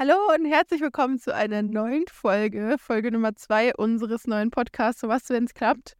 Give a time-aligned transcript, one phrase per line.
[0.00, 5.00] Hallo und herzlich willkommen zu einer neuen Folge, Folge Nummer zwei unseres neuen Podcasts.
[5.00, 5.96] So was, wenn es klappt.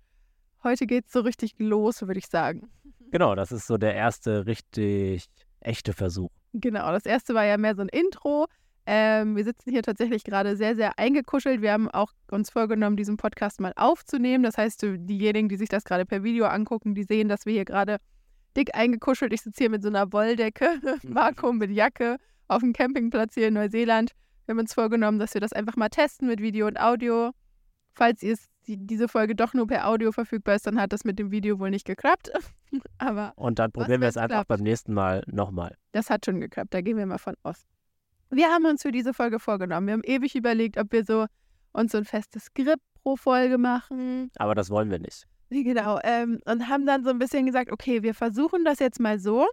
[0.63, 2.71] Heute geht es so richtig los, würde ich sagen.
[3.11, 5.27] Genau, das ist so der erste richtig
[5.59, 6.31] echte Versuch.
[6.53, 8.47] Genau, das erste war ja mehr so ein Intro.
[8.87, 11.61] Ähm, wir sitzen hier tatsächlich gerade sehr, sehr eingekuschelt.
[11.61, 14.45] Wir haben auch uns vorgenommen, diesen Podcast mal aufzunehmen.
[14.45, 17.65] Das heißt, diejenigen, die sich das gerade per Video angucken, die sehen, dass wir hier
[17.65, 17.97] gerade
[18.57, 19.33] dick eingekuschelt.
[19.33, 23.55] Ich sitze hier mit so einer Wolldecke, Vakuum mit Jacke auf dem Campingplatz hier in
[23.55, 24.13] Neuseeland.
[24.47, 27.33] Wir haben uns vorgenommen, dass wir das einfach mal testen mit Video und Audio.
[27.93, 31.19] Falls ihr die, diese Folge doch nur per Audio verfügbar ist, dann hat das mit
[31.19, 32.31] dem Video wohl nicht geklappt.
[32.99, 34.49] Aber und dann probieren wir es einfach klappt.
[34.49, 35.77] beim nächsten Mal nochmal.
[35.93, 37.67] Das hat schon geklappt, da gehen wir mal von aus.
[38.31, 39.87] Wir haben uns für diese Folge vorgenommen.
[39.87, 41.27] Wir haben ewig überlegt, ob wir so
[41.73, 44.31] uns so ein festes Skript pro Folge machen.
[44.37, 45.27] Aber das wollen wir nicht.
[45.51, 45.99] Genau.
[46.05, 49.47] Ähm, und haben dann so ein bisschen gesagt, okay, wir versuchen das jetzt mal so,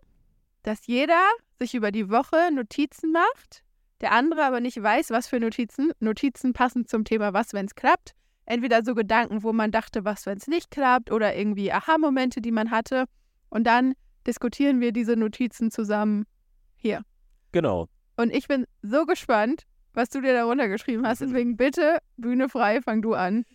[0.63, 1.21] dass jeder
[1.59, 3.63] sich über die Woche Notizen macht,
[4.02, 5.91] der andere aber nicht weiß, was für Notizen.
[6.00, 8.13] Notizen passen zum Thema was, wenn es klappt.
[8.46, 12.52] Entweder so Gedanken, wo man dachte, was, wenn es nicht klappt, oder irgendwie Aha-Momente, die
[12.52, 13.05] man hatte.
[13.49, 13.94] Und dann
[14.27, 16.26] diskutieren wir diese Notizen zusammen
[16.76, 17.02] hier.
[17.52, 17.88] Genau.
[18.18, 21.22] Und ich bin so gespannt, was du dir darunter geschrieben hast.
[21.22, 23.46] Deswegen bitte, Bühne frei, fang du an.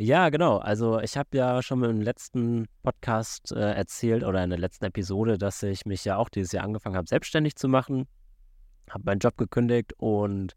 [0.00, 0.58] Ja, genau.
[0.58, 5.38] Also ich habe ja schon im letzten Podcast äh, erzählt oder in der letzten Episode,
[5.38, 8.06] dass ich mich ja auch dieses Jahr angefangen habe, selbstständig zu machen.
[8.88, 10.52] Habe meinen Job gekündigt und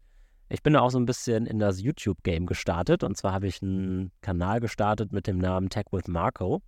[0.48, 3.02] ich bin da auch so ein bisschen in das YouTube-Game gestartet.
[3.02, 6.62] Und zwar habe ich einen Kanal gestartet mit dem Namen Tech with Marco.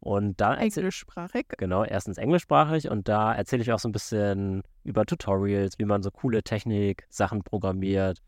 [0.00, 1.48] Und da englischsprachig.
[1.58, 6.02] Genau, erstens englischsprachig und da erzähle ich auch so ein bisschen über Tutorials, wie man
[6.02, 8.22] so coole Technik, Sachen programmiert.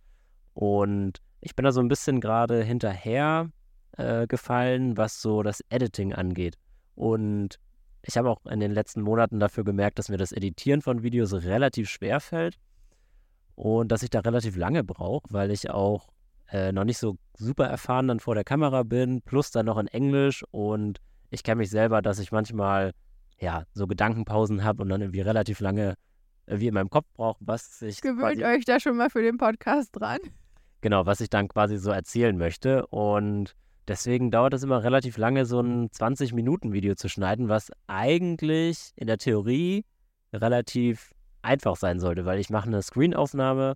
[0.52, 3.48] Und ich bin da so ein bisschen gerade hinterher,
[3.96, 6.56] äh, gefallen, was so das Editing angeht.
[6.94, 7.58] Und
[8.02, 11.32] ich habe auch in den letzten Monaten dafür gemerkt, dass mir das Editieren von Videos
[11.32, 12.58] relativ schwer fällt
[13.54, 16.08] und dass ich da relativ lange brauche, weil ich auch
[16.50, 19.86] äh, noch nicht so super erfahren dann vor der Kamera bin, plus dann noch in
[19.86, 20.98] Englisch und
[21.30, 22.92] ich kenne mich selber, dass ich manchmal
[23.38, 25.94] ja so Gedankenpausen habe und dann irgendwie relativ lange
[26.46, 29.36] äh, wie in meinem Kopf brauche, was ich gewöhnt euch da schon mal für den
[29.36, 30.18] Podcast dran.
[30.80, 33.54] Genau, was ich dann quasi so erzählen möchte und
[33.90, 39.18] Deswegen dauert es immer relativ lange, so ein 20-Minuten-Video zu schneiden, was eigentlich in der
[39.18, 39.84] Theorie
[40.32, 41.12] relativ
[41.42, 43.74] einfach sein sollte, weil ich mache eine Screenaufnahme,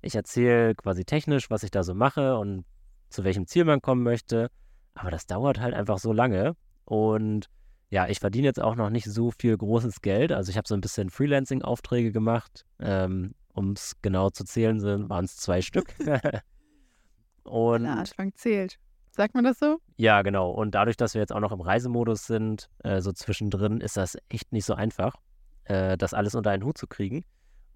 [0.00, 2.64] ich erzähle quasi technisch, was ich da so mache und
[3.10, 4.48] zu welchem Ziel man kommen möchte.
[4.94, 6.54] Aber das dauert halt einfach so lange.
[6.84, 7.48] Und
[7.90, 10.30] ja, ich verdiene jetzt auch noch nicht so viel großes Geld.
[10.30, 12.64] Also ich habe so ein bisschen Freelancing-Aufträge gemacht.
[12.78, 15.96] Ähm, um es genau zu zählen, waren es zwei Stück.
[17.42, 18.78] und Der Anfang zählt.
[19.14, 19.78] Sagt man das so?
[19.98, 20.50] Ja, genau.
[20.50, 24.16] Und dadurch, dass wir jetzt auch noch im Reisemodus sind, äh, so zwischendrin, ist das
[24.30, 25.16] echt nicht so einfach,
[25.64, 27.22] äh, das alles unter einen Hut zu kriegen.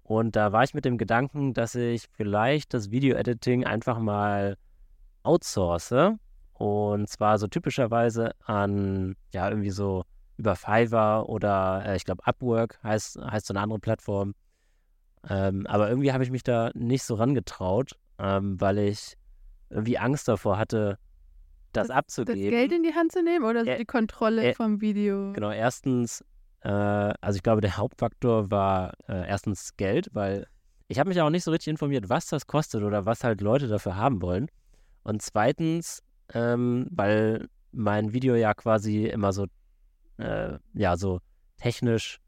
[0.01, 4.57] Und da war ich mit dem Gedanken, dass ich vielleicht das Video-Editing einfach mal
[5.21, 6.15] outsource.
[6.53, 10.05] Und zwar so typischerweise an, ja, irgendwie so
[10.37, 14.33] über Fiverr oder äh, ich glaube Upwork heißt, heißt so eine andere Plattform.
[15.29, 19.17] Ähm, aber irgendwie habe ich mich da nicht so rangetraut, ähm, weil ich
[19.69, 20.97] irgendwie Angst davor hatte,
[21.77, 22.41] das, das abzugeben.
[22.41, 25.33] Das Geld in die Hand zu nehmen oder so die Kontrolle äh, vom Video?
[25.33, 26.23] Genau, erstens,
[26.61, 30.47] äh, also ich glaube, der Hauptfaktor war äh, erstens Geld, weil
[30.87, 33.67] ich habe mich auch nicht so richtig informiert, was das kostet oder was halt Leute
[33.67, 34.47] dafür haben wollen.
[35.03, 36.01] Und zweitens,
[36.33, 39.45] ähm, weil mein Video ja quasi immer so,
[40.17, 41.19] äh, ja, so
[41.57, 42.19] technisch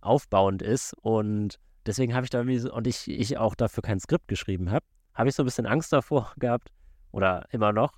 [0.00, 4.00] aufbauend ist und deswegen habe ich da irgendwie so, und ich, ich auch dafür kein
[4.00, 4.84] Skript geschrieben habe,
[5.14, 6.68] habe ich so ein bisschen Angst davor gehabt
[7.12, 7.92] oder immer noch,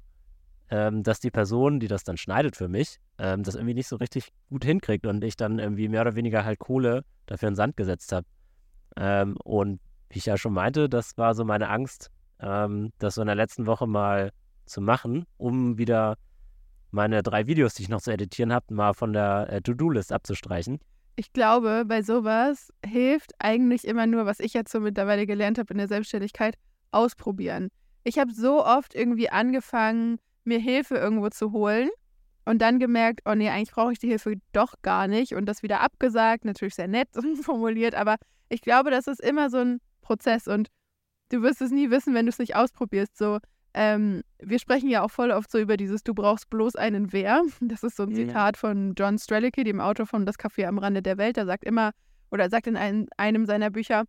[0.71, 3.97] ähm, dass die Person, die das dann schneidet für mich, ähm, das irgendwie nicht so
[3.97, 7.57] richtig gut hinkriegt und ich dann irgendwie mehr oder weniger halt Kohle dafür in den
[7.57, 8.27] Sand gesetzt habe.
[8.97, 12.11] Ähm, und wie ich ja schon meinte, das war so meine Angst,
[12.41, 14.33] ähm, das so in der letzten Woche mal
[14.67, 16.17] zu machen, um wieder
[16.91, 20.79] meine drei Videos, die ich noch zu editieren habe, mal von der äh, To-Do-List abzustreichen.
[21.17, 25.73] Ich glaube, bei sowas hilft eigentlich immer nur, was ich jetzt so mittlerweile gelernt habe
[25.73, 26.57] in der Selbstständigkeit,
[26.91, 27.69] ausprobieren.
[28.05, 31.89] Ich habe so oft irgendwie angefangen, mir Hilfe irgendwo zu holen
[32.45, 35.63] und dann gemerkt, oh nee, eigentlich brauche ich die Hilfe doch gar nicht und das
[35.63, 37.09] wieder abgesagt, natürlich sehr nett
[37.43, 38.17] formuliert, aber
[38.49, 40.69] ich glaube, das ist immer so ein Prozess und
[41.31, 43.17] du wirst es nie wissen, wenn du es nicht ausprobierst.
[43.17, 43.39] So,
[43.75, 47.43] ähm, wir sprechen ja auch voll oft so über dieses Du brauchst bloß einen Wer.
[47.61, 51.03] Das ist so ein Zitat von John Strelicky, dem Autor von Das Café am Rande
[51.03, 51.37] der Welt.
[51.37, 51.93] Der sagt immer,
[52.31, 54.05] oder sagt in ein, einem seiner Bücher,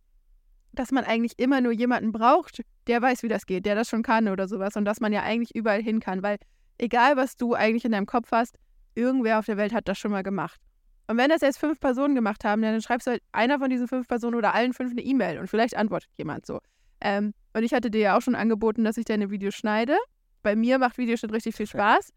[0.72, 4.02] dass man eigentlich immer nur jemanden braucht, der weiß, wie das geht, der das schon
[4.02, 6.38] kann oder sowas und dass man ja eigentlich überall hin kann, weil
[6.78, 8.56] egal was du eigentlich in deinem Kopf hast,
[8.94, 10.60] irgendwer auf der Welt hat das schon mal gemacht.
[11.06, 13.88] Und wenn das jetzt fünf Personen gemacht haben, dann schreibst du halt einer von diesen
[13.88, 16.60] fünf Personen oder allen fünf eine E-Mail und vielleicht antwortet jemand so.
[17.00, 19.96] Ähm, und ich hatte dir ja auch schon angeboten, dass ich deine Videos schneide.
[20.42, 22.10] Bei mir macht Videoschnitt richtig viel Spaß.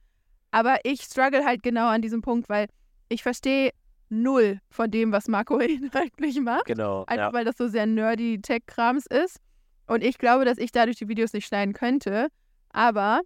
[0.52, 2.68] Aber ich struggle halt genau an diesem Punkt, weil
[3.08, 3.72] ich verstehe
[4.10, 6.66] null von dem, was Marco inhaltlich macht.
[6.66, 7.06] Genau.
[7.06, 7.34] Einfach Ja.
[7.34, 9.38] weil das so sehr nerdy Tech-Krams ist.
[9.92, 12.30] Und ich glaube, dass ich dadurch die Videos nicht schneiden könnte.
[12.70, 13.20] Aber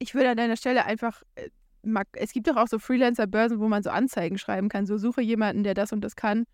[0.00, 1.22] ich würde an deiner Stelle einfach.
[1.36, 1.48] äh,
[2.14, 4.84] Es gibt doch auch so Freelancer-Börsen, wo man so Anzeigen schreiben kann.
[4.84, 6.44] So suche jemanden, der das und das kann.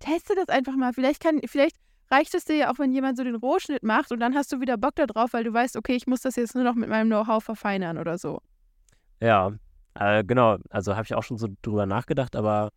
[0.00, 0.92] Teste das einfach mal.
[0.92, 1.76] Vielleicht kann, vielleicht
[2.10, 4.60] reicht es dir ja auch, wenn jemand so den Rohschnitt macht und dann hast du
[4.60, 7.06] wieder Bock darauf, weil du weißt, okay, ich muss das jetzt nur noch mit meinem
[7.06, 8.40] Know-how verfeinern oder so.
[9.20, 9.52] Ja,
[9.94, 10.58] äh, genau.
[10.70, 12.70] Also habe ich auch schon so drüber nachgedacht, aber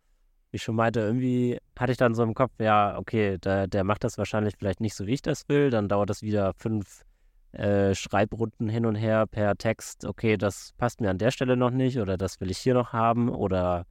[0.50, 3.84] wie ich schon meinte, irgendwie hatte ich dann so im Kopf, ja, okay, der, der
[3.84, 5.70] macht das wahrscheinlich vielleicht nicht so, wie ich das will.
[5.70, 7.04] Dann dauert das wieder fünf
[7.52, 10.04] äh, Schreibrunden hin und her per Text.
[10.04, 12.92] Okay, das passt mir an der Stelle noch nicht oder das will ich hier noch
[12.92, 13.86] haben oder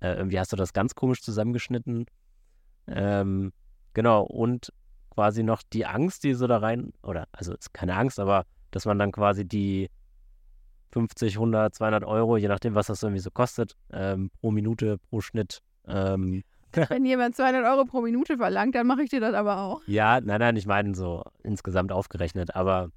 [0.00, 2.06] äh, irgendwie hast du das ganz komisch zusammengeschnitten.
[2.86, 3.52] Ähm,
[3.94, 4.72] genau, und
[5.10, 8.84] quasi noch die Angst, die so da rein, oder also ist keine Angst, aber dass
[8.84, 9.88] man dann quasi die
[10.92, 15.20] 50, 100, 200 Euro, je nachdem, was das irgendwie so kostet, ähm, pro Minute, pro
[15.20, 15.60] Schnitt.
[15.86, 16.42] Ähm,
[16.88, 19.80] Wenn jemand 200 Euro pro Minute verlangt, dann mache ich dir das aber auch.
[19.86, 22.88] ja, nein, nein, ich meine so insgesamt aufgerechnet, aber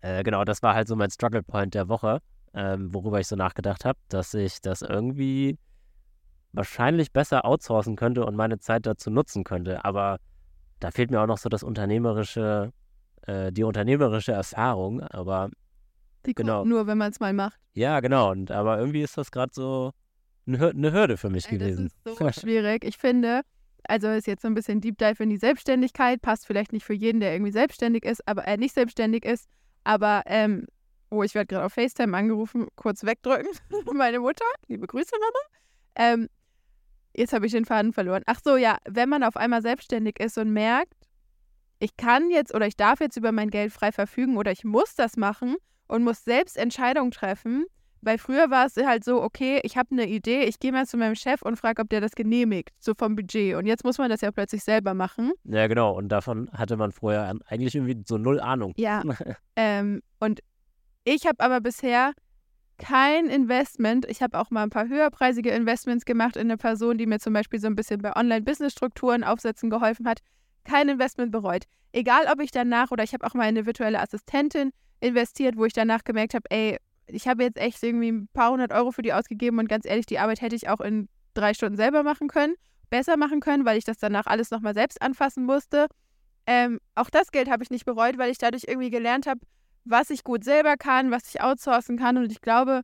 [0.00, 2.20] äh, genau, das war halt so mein Struggle Point der Woche,
[2.52, 5.56] ähm, worüber ich so nachgedacht habe, dass ich das irgendwie
[6.52, 10.18] wahrscheinlich besser outsourcen könnte und meine Zeit dazu nutzen könnte, aber
[10.80, 12.72] da fehlt mir auch noch so das unternehmerische,
[13.22, 15.50] äh, die unternehmerische Erfahrung, aber
[16.26, 16.64] Die Genau.
[16.64, 17.58] nur, wenn man es mal macht.
[17.74, 18.30] Ja, genau.
[18.30, 19.92] Und aber irgendwie ist das gerade so
[20.46, 21.86] eine Hür- eine Hürde für mich Ey, das gewesen.
[22.04, 22.84] ist so schwierig.
[22.84, 23.42] Ich finde,
[23.84, 26.94] also ist jetzt so ein bisschen Deep Dive in die Selbstständigkeit, passt vielleicht nicht für
[26.94, 29.48] jeden, der irgendwie selbstständig ist, aber äh, nicht selbstständig ist.
[29.84, 30.66] Aber, ähm,
[31.10, 33.48] oh, ich werde gerade auf FaceTime angerufen, kurz wegdrücken.
[33.92, 36.12] Meine Mutter, liebe Grüße, Mama.
[36.12, 36.28] Ähm,
[37.14, 38.22] jetzt habe ich den Faden verloren.
[38.26, 40.94] Ach so, ja, wenn man auf einmal selbstständig ist und merkt,
[41.78, 44.94] ich kann jetzt oder ich darf jetzt über mein Geld frei verfügen oder ich muss
[44.94, 45.56] das machen
[45.86, 47.66] und muss selbst Entscheidungen treffen,
[48.04, 50.96] weil früher war es halt so, okay, ich habe eine Idee, ich gehe mal zu
[50.96, 53.56] meinem Chef und frage, ob der das genehmigt, so vom Budget.
[53.56, 55.32] Und jetzt muss man das ja plötzlich selber machen.
[55.44, 55.96] Ja, genau.
[55.96, 58.72] Und davon hatte man vorher eigentlich irgendwie so null Ahnung.
[58.76, 59.02] Ja.
[59.56, 60.40] Ähm, und
[61.04, 62.12] ich habe aber bisher
[62.78, 64.04] kein Investment.
[64.08, 67.32] Ich habe auch mal ein paar höherpreisige Investments gemacht in eine Person, die mir zum
[67.32, 70.20] Beispiel so ein bisschen bei Online-Business-Strukturen aufsetzen geholfen hat.
[70.64, 71.64] Kein Investment bereut.
[71.92, 75.64] Egal, ob ich danach oder ich habe auch mal in eine virtuelle Assistentin investiert, wo
[75.64, 79.02] ich danach gemerkt habe, ey, ich habe jetzt echt irgendwie ein paar hundert Euro für
[79.02, 82.28] die ausgegeben und ganz ehrlich, die Arbeit hätte ich auch in drei Stunden selber machen
[82.28, 82.54] können,
[82.90, 85.86] besser machen können, weil ich das danach alles nochmal selbst anfassen musste.
[86.46, 89.40] Ähm, auch das Geld habe ich nicht bereut, weil ich dadurch irgendwie gelernt habe,
[89.84, 92.16] was ich gut selber kann, was ich outsourcen kann.
[92.16, 92.82] Und ich glaube,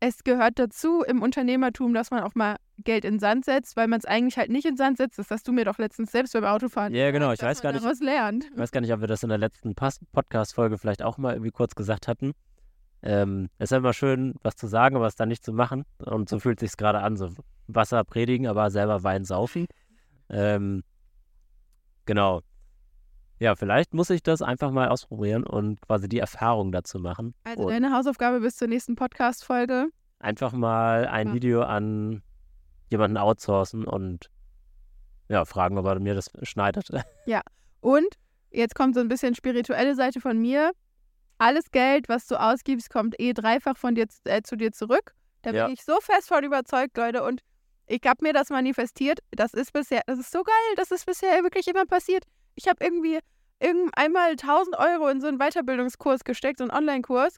[0.00, 3.88] es gehört dazu im Unternehmertum, dass man auch mal Geld in den Sand setzt, weil
[3.88, 5.18] man es eigentlich halt nicht in den Sand setzt.
[5.18, 7.32] Das hast du mir doch letztens selbst beim Autofahren Ja, genau.
[7.32, 10.78] Ich weiß gar nicht, ich weiß gar nicht, ob wir das in der letzten Podcast-Folge
[10.78, 12.32] vielleicht auch mal irgendwie kurz gesagt hatten.
[13.06, 15.84] Ähm, es ist ja immer schön, was zu sagen, aber es dann nicht zu machen.
[16.04, 17.30] Und so fühlt sich gerade an, so
[17.68, 19.66] Wasser predigen, aber selber Wein saufen.
[20.28, 20.82] Ähm,
[22.04, 22.40] genau.
[23.38, 27.34] Ja, vielleicht muss ich das einfach mal ausprobieren und quasi die Erfahrung dazu machen.
[27.44, 29.88] Also und deine Hausaufgabe bis zur nächsten Podcast-Folge.
[30.18, 31.34] einfach mal ein Ja.
[31.34, 32.22] Video an
[32.90, 34.30] jemanden outsourcen und
[35.28, 36.88] ja, fragen, ob er mir das schneidet.
[37.80, 38.06] Und
[38.50, 40.72] jetzt kommt so ein bisschen spirituelle Seite von mir.
[41.38, 45.12] Alles Geld, was du ausgibst, kommt eh dreifach von dir äh, zu dir zurück.
[45.42, 45.64] Da Ja.
[45.66, 47.22] bin ich so fest von überzeugt, Leute.
[47.24, 47.40] Und
[47.86, 49.20] ich habe mir das manifestiert.
[49.32, 50.74] Das ist bisher, das ist so geil.
[50.76, 52.24] Das ist bisher wirklich immer passiert.
[52.54, 53.18] Ich habe irgendwie
[53.60, 57.36] irgend einmal 1000 Euro in so einen Weiterbildungskurs gesteckt, so einen Online-Kurs.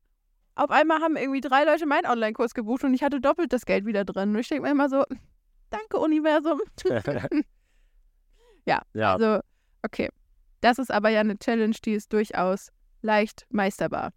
[0.55, 3.85] Auf einmal haben irgendwie drei Leute meinen Online-Kurs gebucht und ich hatte doppelt das Geld
[3.85, 4.31] wieder drin.
[4.31, 5.05] Und ich denke mir immer so,
[5.71, 6.61] danke Universum.
[8.64, 9.40] Ja, ja, Also,
[9.83, 10.09] okay.
[10.61, 12.71] Das ist aber ja eine Challenge, die ist durchaus
[13.02, 14.12] leicht meisterbar.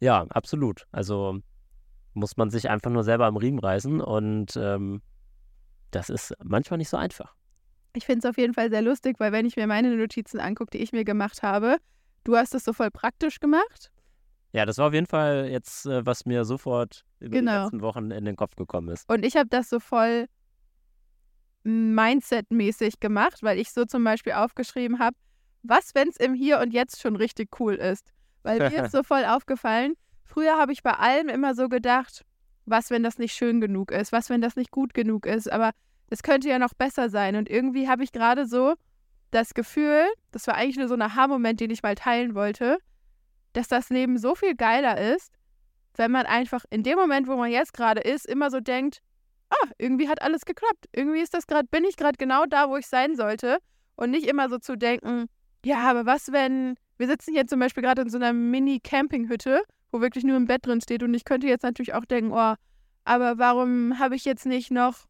[0.00, 0.86] ja, absolut.
[0.92, 1.40] Also
[2.14, 5.02] muss man sich einfach nur selber am Riemen reißen und ähm,
[5.90, 7.34] das ist manchmal nicht so einfach.
[7.94, 10.70] Ich finde es auf jeden Fall sehr lustig, weil wenn ich mir meine Notizen angucke,
[10.76, 11.78] die ich mir gemacht habe,
[12.24, 13.90] du hast es so voll praktisch gemacht.
[14.52, 17.64] Ja, das war auf jeden Fall jetzt, äh, was mir sofort in den Genau.
[17.64, 19.08] letzten Wochen in den Kopf gekommen ist.
[19.08, 20.26] Und ich habe das so voll
[21.64, 25.16] Mindset-mäßig gemacht, weil ich so zum Beispiel aufgeschrieben habe,
[25.64, 28.12] was, wenn es im Hier und Jetzt schon richtig cool ist.
[28.42, 29.94] Weil mir ist so voll aufgefallen,
[30.24, 32.24] früher habe ich bei allem immer so gedacht,
[32.66, 35.70] was, wenn das nicht schön genug ist, was, wenn das nicht gut genug ist, aber
[36.08, 37.36] das könnte ja noch besser sein.
[37.36, 38.74] Und irgendwie habe ich gerade so
[39.30, 42.78] das Gefühl, das war eigentlich nur so ein Aha-Moment, den ich mal teilen wollte,
[43.52, 45.32] dass das Leben so viel geiler ist,
[45.96, 49.00] wenn man einfach in dem Moment, wo man jetzt gerade ist, immer so denkt,
[49.50, 50.88] ah, irgendwie hat alles geklappt.
[50.92, 53.58] Irgendwie ist das gerade, bin ich gerade genau da, wo ich sein sollte.
[53.96, 55.26] Und nicht immer so zu denken,
[55.64, 60.00] ja, aber was, wenn wir sitzen hier zum Beispiel gerade in so einer Mini-Campinghütte, wo
[60.00, 62.54] wirklich nur ein Bett drin steht und ich könnte jetzt natürlich auch denken, oh,
[63.04, 65.06] aber warum habe ich jetzt nicht noch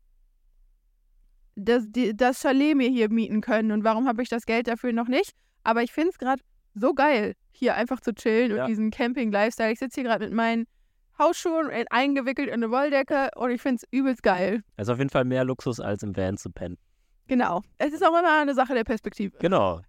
[1.56, 4.92] das, die, das Chalet mir hier mieten können und warum habe ich das Geld dafür
[4.92, 5.32] noch nicht?
[5.62, 6.42] Aber ich finde es gerade
[6.74, 8.64] so geil, hier einfach zu chillen Ja.
[8.64, 9.72] und diesen Camping-Lifestyle.
[9.72, 10.66] Ich sitze hier gerade mit meinen
[11.18, 14.62] Hausschuhen in- eingewickelt in eine Wolldecke und ich finde es übelst geil.
[14.76, 16.76] Es ist auf jeden Fall mehr Luxus, als im Van zu pennen.
[17.28, 17.62] Genau.
[17.78, 19.36] Es ist auch immer eine Sache der Perspektive.
[19.38, 19.80] Genau.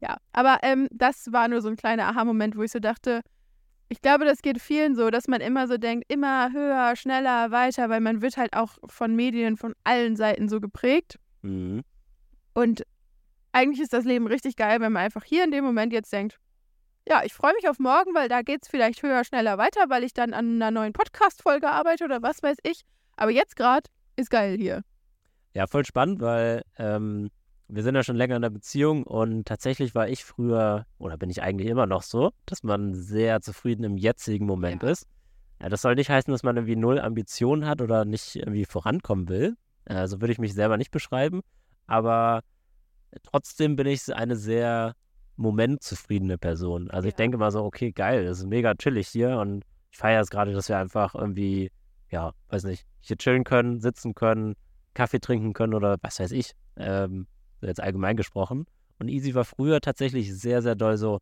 [0.00, 3.22] Ja, aber ähm, das war nur so ein kleiner Aha-Moment, wo ich so dachte,
[3.88, 7.90] ich glaube, das geht vielen so, dass man immer so denkt, immer höher, schneller, weiter,
[7.90, 11.18] weil man wird halt auch von Medien von allen Seiten so geprägt.
[11.42, 11.82] Mhm.
[12.54, 12.84] Und
[13.52, 16.38] eigentlich ist das Leben richtig geil, wenn man einfach hier in dem Moment jetzt denkt,
[17.06, 20.04] ja, ich freue mich auf morgen, weil da geht es vielleicht höher, schneller weiter, weil
[20.04, 22.84] ich dann an einer neuen Podcast-Folge arbeite oder was weiß ich.
[23.16, 24.82] Aber jetzt gerade ist geil hier.
[25.54, 27.30] Ja, voll spannend, weil ähm,
[27.74, 31.30] wir sind ja schon länger in einer Beziehung und tatsächlich war ich früher, oder bin
[31.30, 34.90] ich eigentlich immer noch so, dass man sehr zufrieden im jetzigen Moment Ja.
[34.90, 35.06] ist.
[35.60, 39.28] Ja, das soll nicht heißen, dass man irgendwie null Ambitionen hat oder nicht irgendwie vorankommen
[39.28, 39.56] will.
[39.86, 41.40] Äh, so würde ich mich selber nicht beschreiben.
[41.86, 42.42] Aber
[43.22, 44.94] trotzdem bin ich eine sehr
[45.36, 46.90] momentzufriedene Person.
[46.90, 47.18] Also ich Ja.
[47.18, 50.52] denke mal so, okay, geil, das ist mega chillig hier und ich feiere es gerade,
[50.52, 51.70] dass wir einfach irgendwie,
[52.10, 54.54] ja, weiß nicht, hier chillen können, sitzen können,
[54.94, 56.52] Kaffee trinken können oder was weiß ich.
[56.76, 57.26] Ähm,
[57.68, 58.66] jetzt allgemein gesprochen.
[58.98, 61.18] Und Easy war früher tatsächlich sehr, sehr doll so,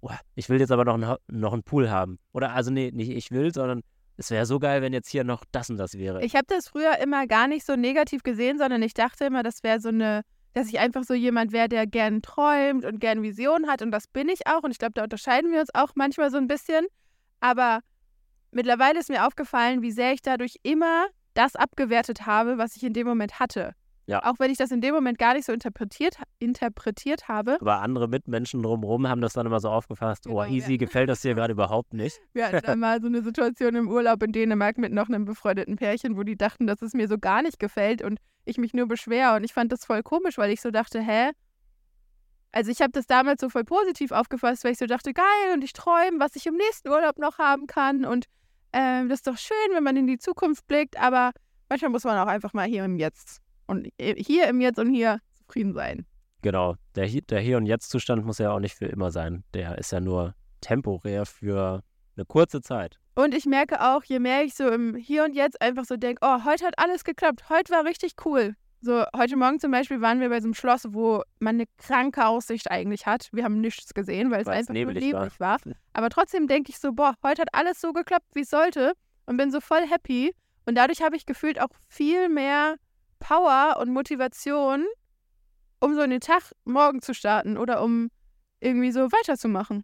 [0.00, 2.18] "Oh, ich will jetzt aber noch, Ha- noch einen Pool haben.
[2.32, 3.82] Oder also nee, nicht ich will, sondern
[4.16, 6.22] es wäre so geil, wenn jetzt hier noch das und das wäre.
[6.24, 9.62] Ich habe das früher immer gar nicht so negativ gesehen, sondern ich dachte immer, das
[9.62, 13.68] wäre so eine, dass ich einfach so jemand wäre, der gern träumt und gern Visionen
[13.68, 13.82] hat.
[13.82, 14.62] Und das bin ich auch.
[14.62, 16.86] Und ich glaube, da unterscheiden wir uns auch manchmal so ein bisschen.
[17.40, 17.80] Aber
[18.52, 22.92] mittlerweile ist mir aufgefallen, wie sehr ich dadurch immer das abgewertet habe, was ich in
[22.92, 23.72] dem Moment hatte.
[24.06, 24.22] Ja.
[24.24, 27.56] Auch wenn ich das in dem Moment gar nicht so interpretiert, interpretiert habe.
[27.60, 30.76] aber andere Mitmenschen drumherum haben das dann immer so aufgefasst, oh, Genau, Easy ja.
[30.78, 32.20] gefällt das hier gerade überhaupt nicht.
[32.34, 36.16] Wir hatten mal so eine Situation im Urlaub in Dänemark mit noch einem befreundeten Pärchen,
[36.16, 39.34] wo die dachten, dass es mir so gar nicht gefällt und ich mich nur beschwer.
[39.36, 41.30] Und ich fand das voll komisch, weil ich so dachte, hä?
[42.52, 45.64] Also ich habe das damals so voll positiv aufgefasst, weil ich so dachte, geil, und
[45.64, 48.04] ich träume, was ich im nächsten Urlaub noch haben kann.
[48.04, 48.26] Und
[48.72, 51.32] ähm, das ist doch schön, wenn man in die Zukunft blickt, aber
[51.68, 53.40] manchmal muss man auch einfach mal hier im Jetzt.
[53.66, 56.06] Und äh, hier im Jetzt und hier zufrieden sein.
[56.42, 59.44] Genau, der, der Hier- und Jetzt-Zustand muss ja auch nicht für immer sein.
[59.54, 61.82] Der ist ja nur temporär für
[62.16, 62.98] eine kurze Zeit.
[63.14, 66.20] Und ich merke auch, je mehr ich so im Hier und Jetzt einfach so denke,
[66.22, 68.54] oh, heute hat alles geklappt, heute war richtig cool.
[68.80, 72.26] So, heute Morgen zum Beispiel waren wir bei so einem Schloss, wo man eine kranke
[72.26, 73.30] Aussicht eigentlich hat.
[73.32, 75.22] Wir haben nichts gesehen, weil es Weil es einfach nur nebelig war.
[75.22, 75.58] neblig war.
[75.94, 78.92] Aber trotzdem denke ich so, boah, heute hat alles so geklappt, wie es sollte.
[79.24, 80.34] Und bin so voll happy.
[80.66, 82.76] Und dadurch habe ich gefühlt auch viel mehr
[83.24, 84.84] Power und Motivation,
[85.80, 88.10] um so in den Tag morgen zu starten oder um
[88.60, 89.82] irgendwie so weiterzumachen.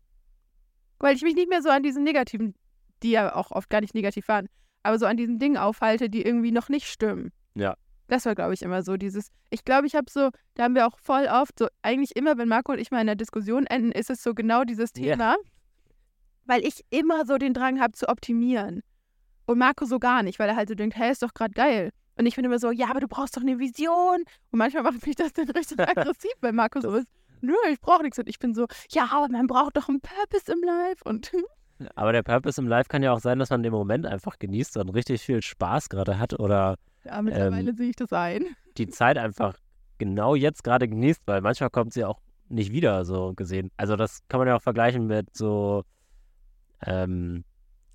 [0.99, 2.54] Weil ich mich nicht mehr so an diesen negativen,
[3.02, 4.47] die ja auch oft gar nicht negativ waren,
[4.82, 7.32] aber so an diesen Dingen aufhalte, die irgendwie noch nicht stimmen.
[7.54, 7.76] Ja.
[8.09, 9.30] Das war, glaube ich, immer so dieses.
[9.49, 12.49] Ich glaube, ich habe so, da haben wir auch voll oft, so eigentlich immer, wenn
[12.49, 14.92] Marco und ich mal in der Diskussion enden, ist es so genau dieses.
[14.92, 15.37] Thema,
[16.44, 18.82] weil ich immer so den Drang habe zu optimieren.
[19.47, 21.90] Und Marco so gar nicht, weil er halt so denkt, hey, ist doch gerade geil.
[22.17, 24.25] Und ich bin immer so, ja, aber du brauchst doch eine Vision.
[24.50, 27.07] Und manchmal macht mich das dann richtig aggressiv, weil Marco so ist,
[27.40, 28.19] nö, ich brauche nichts.
[28.19, 31.02] Und ich bin so, ja, aber man braucht doch einen Purpose im Life.
[31.05, 31.33] Und
[31.95, 34.76] Aber der Purpose im Live kann ja auch sein, dass man den Moment einfach genießt
[34.76, 38.45] und richtig viel Spaß gerade hat oder ja, mittlerweile Ähm, sehe ich das ein.
[38.76, 39.57] die Zeit einfach
[39.97, 43.71] genau jetzt gerade genießt, weil manchmal kommt sie auch nicht wieder so gesehen.
[43.79, 45.85] Also das kann man ja auch vergleichen mit so,
[46.85, 47.45] ähm,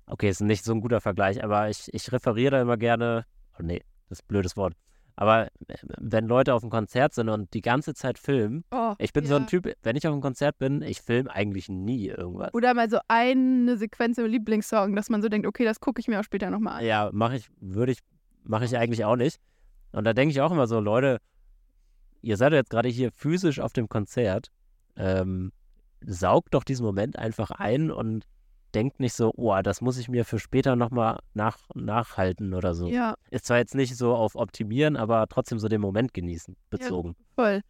[0.06, 3.24] okay, ist nicht so ein guter Vergleich, aber ich, ich referiere da immer gerne,
[3.56, 4.74] oh nee, das ist ein blödes Wort.
[5.16, 9.12] Aber äh, wenn Leute auf einem Konzert sind und die ganze Zeit filmen, Oh, ich
[9.12, 9.48] bin so ein ja.
[9.48, 12.52] Typ, wenn ich auf einem Konzert bin, ich filme eigentlich nie irgendwas.
[12.52, 16.08] Oder mal so eine Sequenz im Lieblingssong, dass man so denkt, okay, das gucke ich
[16.08, 16.84] mir auch später nochmal an.
[16.84, 18.00] Ja, mache ich, würde ich,
[18.44, 19.38] mache ich eigentlich auch nicht.
[19.92, 21.18] Und da denke ich auch immer so, Leute,
[22.20, 24.50] ihr seid jetzt gerade hier physisch auf dem Konzert,
[24.96, 25.52] ähm,
[26.04, 28.26] saugt doch diesen Moment einfach ein und
[28.76, 32.88] denkt nicht so, oh, das muss ich mir für später nochmal nach, nachhalten oder so.
[32.88, 37.16] Ja, Ist zwar jetzt nicht so auf Optimieren, aber trotzdem so den Moment genießen, bezogen.
[37.34, 37.62] voll.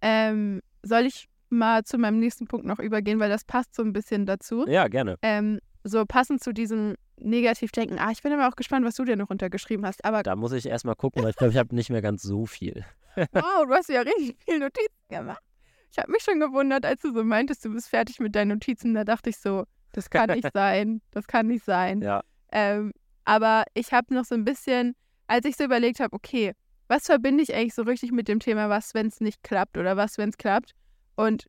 [0.00, 3.92] Ähm, soll ich mal zu meinem nächsten Punkt noch übergehen, weil das passt so ein
[3.92, 4.66] bisschen dazu.
[4.68, 5.16] Ja, gerne.
[5.22, 7.98] Ähm, so passend zu diesem Negativdenken.
[7.98, 10.04] Ah, ich bin aber auch gespannt, was du dir noch untergeschrieben hast.
[10.04, 12.46] Aber Da muss ich erstmal gucken, weil ich glaube, ich habe nicht mehr ganz so
[12.46, 12.84] viel.
[13.16, 15.42] wow, du hast ja richtig viel Notizen gemacht.
[15.90, 18.94] Ich habe mich schon gewundert, als du so meintest, du bist fertig mit deinen Notizen.
[18.94, 21.00] Da dachte ich so, das kann nicht sein.
[21.10, 22.02] Das kann nicht sein.
[22.02, 22.22] Ja.
[22.50, 22.92] Ähm,
[23.24, 24.94] Aber ich habe noch so ein bisschen,
[25.26, 26.52] als ich so überlegt habe, okay,
[26.88, 29.96] was verbinde ich eigentlich so richtig mit dem Thema, was, wenn es nicht klappt oder
[29.96, 30.72] was, wenn es klappt?
[31.14, 31.46] Und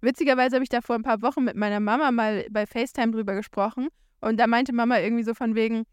[0.00, 3.34] witzigerweise habe ich da vor ein paar Wochen mit meiner Mama mal bei FaceTime drüber
[3.34, 3.88] gesprochen.
[4.20, 5.84] Und da meinte Mama irgendwie so von wegen,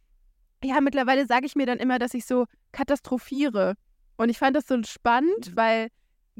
[0.64, 3.76] ja, mittlerweile sage ich mir dann immer, dass ich so katastrophiere.
[4.18, 5.90] Und ich fand das so spannend, weil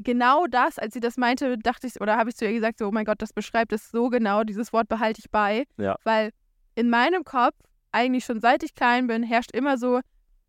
[0.02, 2.88] genau das, als sie das meinte, dachte ich, oder habe ich zu ihr gesagt, so,
[2.88, 5.64] oh mein Gott, das beschreibt es so genau, dieses Wort behalte ich bei.
[5.76, 5.96] Ja.
[6.04, 6.30] Weil
[6.74, 7.54] in meinem Kopf,
[7.92, 10.00] eigentlich schon seit ich klein bin, herrscht immer so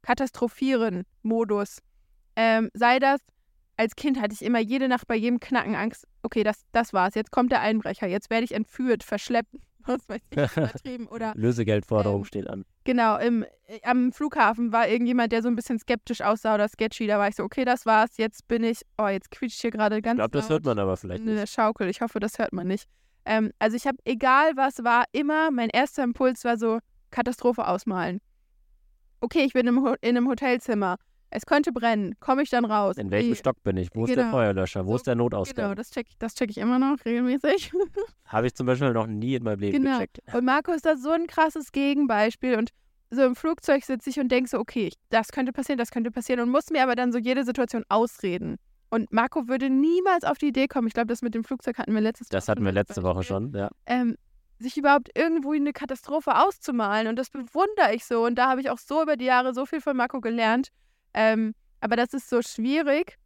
[0.04, 1.80] Katastrophieren-Modus.
[2.36, 3.20] Ähm, sei das,
[3.78, 7.16] als Kind hatte ich immer jede Nacht bei jedem Knacken Angst, okay, das, das war's,
[7.16, 9.56] jetzt kommt der Einbrecher, jetzt werde ich entführt, verschleppt,
[9.88, 11.08] was weiß ich, übertrieben.
[11.08, 12.66] Oder, Lösegeldforderung ähm, steht an.
[12.84, 17.08] Genau, im, äh, am Flughafen war irgendjemand, der so ein bisschen skeptisch aussah oder sketchy.
[17.08, 18.18] Da war ich so, okay, das war's.
[18.18, 20.98] Jetzt bin ich, oh, jetzt quietscht hier gerade ganz Ich glaube, das hört man aber
[20.98, 21.50] vielleicht nicht.
[21.52, 21.90] Schaukel.
[21.90, 22.88] Ich hoffe, das hört man nicht.
[23.25, 26.80] Ähm, also ich habe, egal was war, immer, mein erster Impuls war so,
[27.12, 28.20] Katastrophe ausmalen.
[29.22, 30.98] Okay, ich bin im, in einem Hotelzimmer.
[31.36, 32.13] Es könnte brennen.
[32.20, 32.98] Komme ich dann raus?
[32.98, 33.90] In welchem Wie- Stock bin ich?
[33.96, 34.22] Wo ist Genau.
[34.24, 34.86] der Feuerlöscher?
[34.86, 35.66] Wo So, ist der Notausgang?
[35.66, 37.72] Genau, das check, das check ich immer noch regelmäßig.
[38.25, 39.96] Habe ich zum Beispiel noch nie in meinem Leben Genau.
[39.98, 40.20] gecheckt.
[40.34, 42.56] Und Marco ist da so ein krasses Gegenbeispiel.
[42.58, 42.70] Und
[43.10, 46.40] so im Flugzeug sitze ich und denke so, okay, das könnte passieren, das könnte passieren.
[46.40, 48.58] Und muss mir aber dann so jede Situation ausreden.
[48.92, 51.96] Und Marco würde niemals auf die Idee kommen, ich glaube, das mit dem Flugzeug hatten
[51.96, 53.70] wir letztes Das Woche hatten wir letzte Woche schon, ja.
[53.88, 54.18] Ähm,
[54.60, 57.08] sich überhaupt irgendwo eine Katastrophe auszumalen.
[57.08, 58.24] Und das bewundere ich so.
[58.24, 60.70] Und da habe ich auch so über die Jahre so viel von Marco gelernt.
[61.13, 63.17] Ähm, aber das ist so schwierig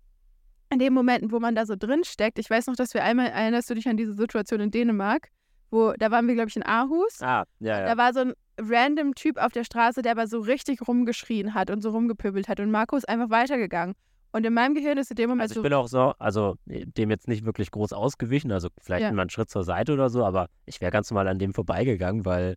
[0.69, 2.39] in den Momenten, wo man da so drin steckt.
[2.39, 5.29] Ich weiß noch, dass wir einmal, erinnerst du dich an diese Situation in Dänemark,
[5.71, 7.21] wo, da waren wir, glaube ich, in Aarhus.
[7.21, 7.85] Ah, ja, ja.
[7.85, 11.69] Da war so ein random Typ auf der Straße, der aber so richtig rumgeschrien hat
[11.69, 12.59] und so rumgepöbelt hat.
[12.59, 13.95] Und Marco ist einfach weitergegangen.
[14.33, 15.61] Und in meinem Gehirn ist in dem Moment Also ich so.
[15.63, 19.11] bin auch so, also dem jetzt nicht wirklich groß ausgewichen, also vielleicht Ja.
[19.11, 22.25] mal einen Schritt zur Seite oder so, aber ich wäre ganz normal an dem vorbeigegangen,
[22.25, 22.55] weil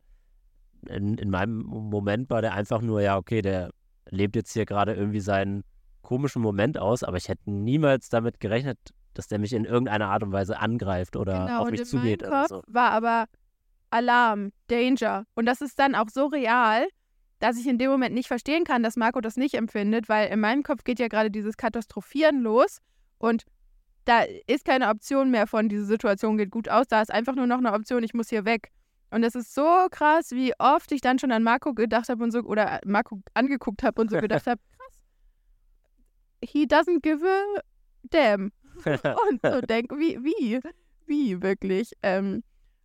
[0.88, 3.70] in, in meinem Moment war der einfach nur, ja, okay, der
[4.10, 5.64] lebt jetzt hier gerade irgendwie seinen
[6.02, 8.78] komischen Moment aus, aber ich hätte niemals damit gerechnet,
[9.14, 12.48] dass der mich in irgendeiner Art und Weise angreift oder genau, auf mich zugeht Kopf
[12.48, 12.62] so.
[12.66, 13.26] war aber
[13.90, 15.24] Alarm, Danger.
[15.34, 16.86] Und das ist dann auch so real,
[17.40, 20.40] dass ich in dem Moment nicht verstehen kann, dass Marco das nicht empfindet, weil in
[20.40, 22.78] meinem Kopf geht ja gerade dieses Katastrophieren los
[23.18, 23.44] und
[24.04, 27.46] da ist keine Option mehr von, diese Situation geht gut aus, da ist einfach nur
[27.46, 28.70] noch eine Option, ich muss hier weg.
[29.10, 32.30] Und das ist so krass, wie oft ich dann schon an Marco gedacht habe und
[32.30, 35.00] so, oder Marco angeguckt habe und so gedacht habe, krass,
[36.42, 37.60] he doesn't give a
[38.04, 38.52] damn.
[38.84, 40.60] und so denke, wie, wie,
[41.06, 41.92] wie wirklich.
[42.02, 42.42] Ähm,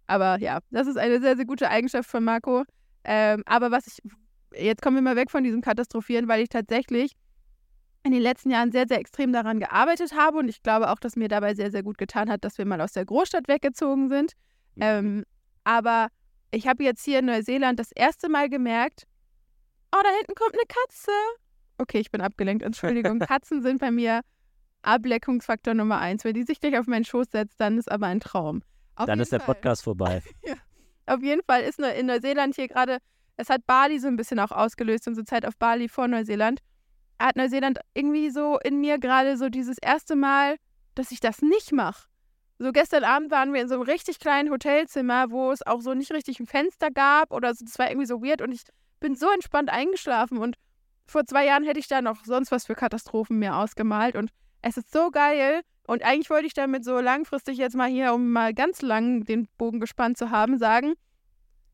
[0.07, 2.63] aber ja, das ist eine sehr, sehr gute Eigenschaft von Marco.
[3.03, 3.99] Ähm, aber was ich,
[4.55, 7.13] jetzt kommen wir mal weg von diesem Katastrophieren, weil ich tatsächlich
[8.03, 11.15] in den letzten Jahren sehr, sehr extrem daran gearbeitet habe und ich glaube auch, dass
[11.15, 14.33] mir dabei sehr, sehr gut getan hat, dass wir mal aus der Großstadt weggezogen sind.
[14.79, 15.23] Ähm,
[15.65, 16.07] aber
[16.51, 19.05] ich habe jetzt hier in Neuseeland das erste Mal gemerkt,
[19.93, 21.11] oh, da hinten kommt eine Katze.
[21.77, 23.19] Okay, ich bin abgelenkt, Entschuldigung.
[23.19, 24.21] Katzen sind bei mir
[24.83, 26.23] Ableckungsfaktor Nummer eins.
[26.23, 28.63] Wenn die sich gleich auf meinen Schoß setzt, dann ist aber ein Traum.
[28.95, 29.55] Auf Dann ist der Fall.
[29.55, 30.21] Podcast vorbei.
[31.05, 32.99] Auf jeden Fall ist in Neuseeland hier gerade,
[33.35, 36.61] es hat Bali so ein bisschen auch ausgelöst, unsere Zeit auf Bali vor Neuseeland.
[37.19, 40.55] Hat Neuseeland irgendwie so in mir gerade so dieses erste Mal,
[40.95, 42.07] dass ich das nicht mache.
[42.57, 45.93] So gestern Abend waren wir in so einem richtig kleinen Hotelzimmer, wo es auch so
[45.93, 48.63] nicht richtig ein Fenster gab oder so, das war irgendwie so weird und ich
[48.99, 50.55] bin so entspannt eingeschlafen und
[51.05, 54.77] vor zwei Jahren hätte ich da noch sonst was für Katastrophen mir ausgemalt und es
[54.77, 58.53] ist so geil und eigentlich wollte ich damit so langfristig jetzt mal hier, um mal
[58.53, 60.93] ganz lang den Bogen gespannt zu haben, sagen,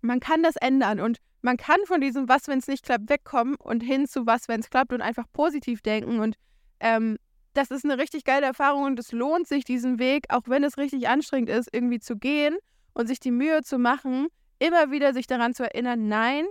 [0.02, 3.56] man kann das ändern und man kann von diesem Was, wenn es nicht klappt, wegkommen
[3.56, 6.20] und hin zu Was, wenn es klappt und einfach positiv denken.
[6.20, 6.36] Und
[6.80, 7.18] ähm,
[7.54, 10.78] das ist eine richtig geile Erfahrung und es lohnt sich, diesen Weg, auch wenn es
[10.78, 12.58] richtig anstrengend ist, irgendwie zu gehen
[12.94, 14.28] und sich die Mühe zu machen,
[14.60, 16.46] immer wieder sich daran zu erinnern, nein,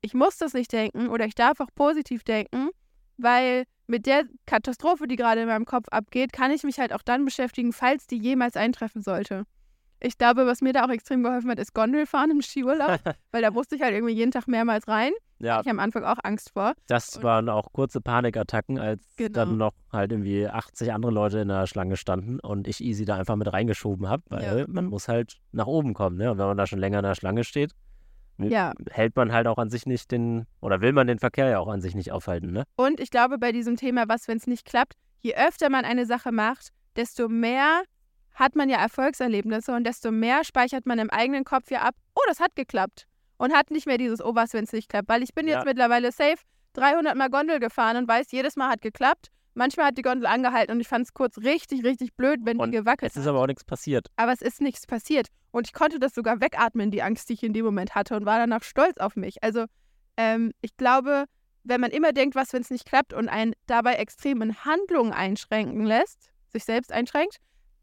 [0.00, 2.70] ich muss das nicht denken oder ich darf auch positiv denken,
[3.16, 7.02] weil mit der Katastrophe, die gerade in meinem Kopf abgeht, kann ich mich halt auch
[7.02, 9.44] dann beschäftigen, falls die jemals eintreffen sollte.
[10.00, 13.50] Ich glaube, was mir da auch extrem geholfen hat, ist Gondelfahren im Skiurlaub, weil da
[13.50, 15.12] musste ich halt irgendwie jeden Tag mehrmals rein.
[15.38, 16.74] Ja, Ich am Anfang auch Angst vor.
[16.86, 19.32] das und- waren auch kurze Panikattacken, als Genau.
[19.32, 23.16] dann noch halt irgendwie 80 andere Leute in der Schlange standen und ich easy da
[23.16, 24.64] einfach mit reingeschoben habe, weil Ja.
[24.68, 26.30] man muss halt nach oben kommen, ne?
[26.30, 27.72] Und wenn man da schon länger in der Schlange steht,
[28.38, 28.72] Ja.
[28.90, 31.68] hält man halt auch an sich nicht den, oder will man den Verkehr ja auch
[31.68, 32.64] an sich nicht aufhalten, ne?
[32.76, 36.04] Und ich glaube, bei diesem Thema, was, wenn es nicht klappt, je öfter man eine
[36.06, 37.82] Sache macht, desto mehr
[38.34, 42.20] hat man ja Erfolgserlebnisse und desto mehr speichert man im eigenen Kopf ja ab, oh,
[42.28, 43.06] das hat geklappt.
[43.38, 45.08] Und hat nicht mehr dieses, oh, was, wenn es nicht klappt.
[45.08, 45.56] Weil ich bin Ja.
[45.56, 46.38] jetzt mittlerweile safe
[46.74, 49.28] 300 Mal Gondel gefahren und weiß, jedes Mal hat geklappt.
[49.54, 52.72] Manchmal hat die Gondel angehalten und ich fand es kurz richtig, richtig blöd, wenn Und
[52.72, 53.30] die gewackelt Es ist hat.
[53.30, 54.08] aber auch nichts passiert.
[54.16, 55.28] Aber es ist nichts passiert.
[55.50, 58.26] Und ich konnte das sogar wegatmen, die Angst, die ich in dem Moment hatte, und
[58.26, 59.42] war danach stolz auf mich.
[59.42, 59.64] Also
[60.18, 61.24] Ähm, ich glaube,
[61.64, 65.12] wenn man immer denkt, was, wenn es nicht klappt und einen dabei extrem in Handlungen
[65.12, 67.36] einschränken lässt, sich selbst einschränkt,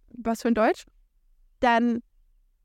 [0.10, 0.86] was für ein Deutsch,
[1.60, 2.02] dann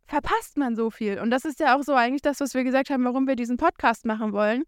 [0.08, 1.20] verpasst man so viel.
[1.20, 3.58] Und das ist ja auch so eigentlich das, was wir gesagt haben, warum wir diesen
[3.58, 4.64] Podcast machen wollen.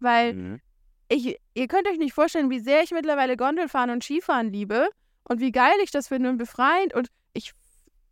[0.00, 0.60] Weil Mhm.
[1.08, 4.88] ich, ihr könnt euch nicht vorstellen, wie sehr ich mittlerweile Gondelfahren und Skifahren liebe
[5.24, 6.94] und wie geil ich das finde und befreiend.
[6.94, 7.52] Und ich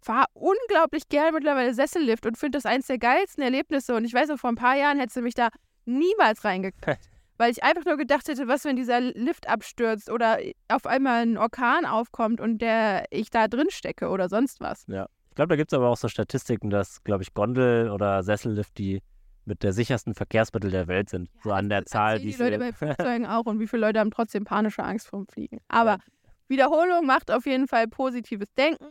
[0.02, 3.94] fahre unglaublich gern mittlerweile Sessellift und finde das eins der geilsten Erlebnisse.
[3.94, 5.48] Und ich weiß noch, vor ein paar Jahren hättest du mich da
[5.84, 6.98] niemals reingekriegt.
[7.38, 11.36] weil ich einfach nur gedacht hätte, was, wenn dieser Lift abstürzt oder auf einmal ein
[11.36, 14.86] Orkan aufkommt und der ich da drin stecke oder sonst was.
[15.34, 18.78] Ich glaube, da gibt es aber auch so Statistiken, dass, glaube ich, Gondel oder Sessellift
[18.78, 19.02] die
[19.46, 21.28] mit der sichersten Verkehrsmittel der Welt sind.
[21.42, 22.70] so an der Zahl, wie die Leute bei.
[22.72, 25.58] Flugzeugen auch und wie viele Leute haben trotzdem panische Angst vorm Fliegen.
[25.66, 25.98] Aber
[26.46, 28.86] Wiederholung macht auf jeden Fall positives Denken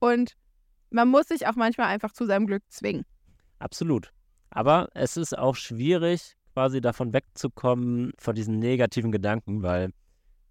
[0.00, 0.34] und
[0.90, 3.04] man muss sich auch manchmal einfach zu seinem Glück zwingen.
[3.60, 4.10] Absolut.
[4.50, 9.90] Aber es ist auch schwierig, quasi davon wegzukommen, von diesen negativen Gedanken, weil,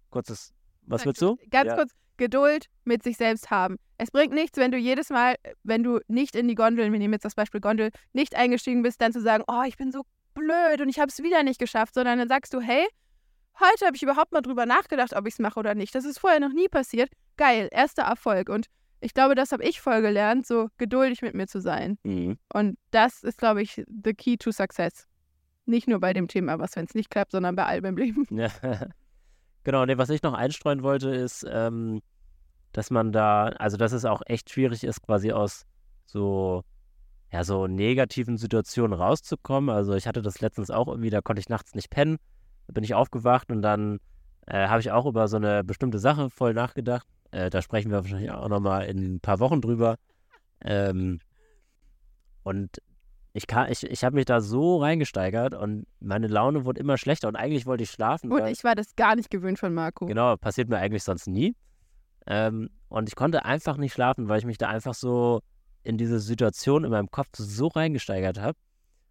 [0.08, 0.54] kurzes,
[0.86, 1.36] was Sag willst du?
[1.50, 1.76] Ganz Ja.
[1.76, 3.76] kurz, Geduld mit sich selbst haben.
[3.98, 7.14] Es bringt nichts, wenn du jedes Mal, wenn du nicht in die Gondeln, wir nehmen
[7.14, 10.02] jetzt das Beispiel Gondel, nicht eingestiegen bist, dann zu sagen, oh, ich bin so
[10.34, 12.84] blöd und ich habe es wieder nicht geschafft, sondern dann sagst du, hey,
[13.60, 15.94] heute habe ich überhaupt mal drüber nachgedacht, ob ich es mache oder nicht.
[15.94, 17.10] Das ist vorher noch nie passiert.
[17.36, 18.48] Geil, erster Erfolg.
[18.48, 18.66] Und
[19.00, 21.98] ich glaube, das habe ich voll gelernt, so geduldig mit mir zu sein.
[22.02, 22.38] Mhm.
[22.52, 25.06] Und das ist, glaube ich, the key to success.
[25.66, 28.26] Nicht nur bei dem Thema, was, wenn es nicht klappt, sondern bei allem im Leben.
[29.64, 32.02] Genau, nee, was ich noch einstreuen wollte, ist, ähm,
[32.72, 35.64] dass man da, also dass es auch echt schwierig ist, quasi aus
[36.04, 36.64] so,
[37.32, 39.70] ja, so negativen Situationen rauszukommen.
[39.70, 42.18] Also ich hatte das letztens auch irgendwie, da konnte ich nachts nicht pennen,
[42.66, 44.00] da bin ich aufgewacht und dann
[44.46, 47.06] äh, habe ich auch über so eine bestimmte Sache voll nachgedacht.
[47.30, 49.96] Äh, da sprechen wir wahrscheinlich auch nochmal in ein paar Wochen drüber.
[50.62, 51.20] Ähm,
[52.42, 52.82] und
[53.34, 57.26] ich, kann- ich, ich habe mich da so reingesteigert und meine Laune wurde immer schlechter
[57.28, 58.30] und eigentlich wollte ich schlafen.
[58.32, 60.06] Und ich war das gar nicht gewöhnt von Marco.
[60.06, 61.56] Genau, passiert mir eigentlich sonst nie.
[62.26, 65.40] Ähm, und ich konnte einfach nicht schlafen, weil ich mich da einfach so
[65.82, 68.56] in diese Situation in meinem Kopf so reingesteigert habe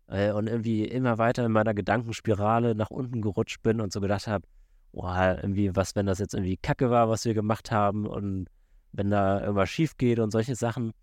[0.08, 4.28] äh, und irgendwie immer weiter in meiner Gedankenspirale nach unten gerutscht bin und so gedacht
[4.28, 4.48] habe,
[4.94, 8.48] boah, irgendwie, was, wenn das jetzt irgendwie Kacke war, was wir gemacht haben und
[8.94, 10.94] wenn da irgendwas schief geht und solche Sachen.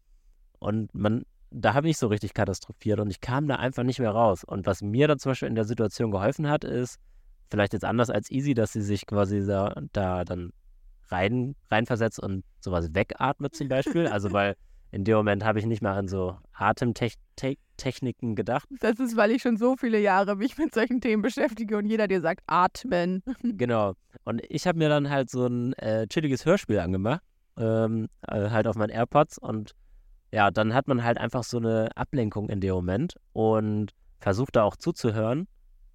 [0.59, 4.11] Und man, da habe ich so richtig katastrophiert und ich kam da einfach nicht mehr
[4.11, 4.45] raus.
[4.45, 6.99] Und was mir dann zum Beispiel in der Situation geholfen hat, ist,
[7.51, 10.53] vielleicht jetzt anders als Easy, dass sie sich quasi da, da dann
[11.09, 14.07] rein, reinversetzt und sowas wegatmet zum Beispiel.
[14.07, 14.57] Also weil
[14.93, 18.69] in dem Moment habe ich nicht mehr an so Atemtechniken gedacht.
[18.81, 22.09] Das ist, weil ich schon so viele Jahre mich mit solchen Themen beschäftige und jeder
[22.09, 23.23] dir sagt, atmen.
[23.43, 23.95] Genau.
[24.25, 27.23] Und ich habe mir dann halt so ein äh, chilliges Hörspiel angemacht,
[27.57, 29.75] ähm, äh, halt auf meinen AirPods und
[30.33, 34.63] ja, dann hat man halt einfach so eine Ablenkung in dem Moment und versucht da
[34.65, 35.49] auch zuzuhören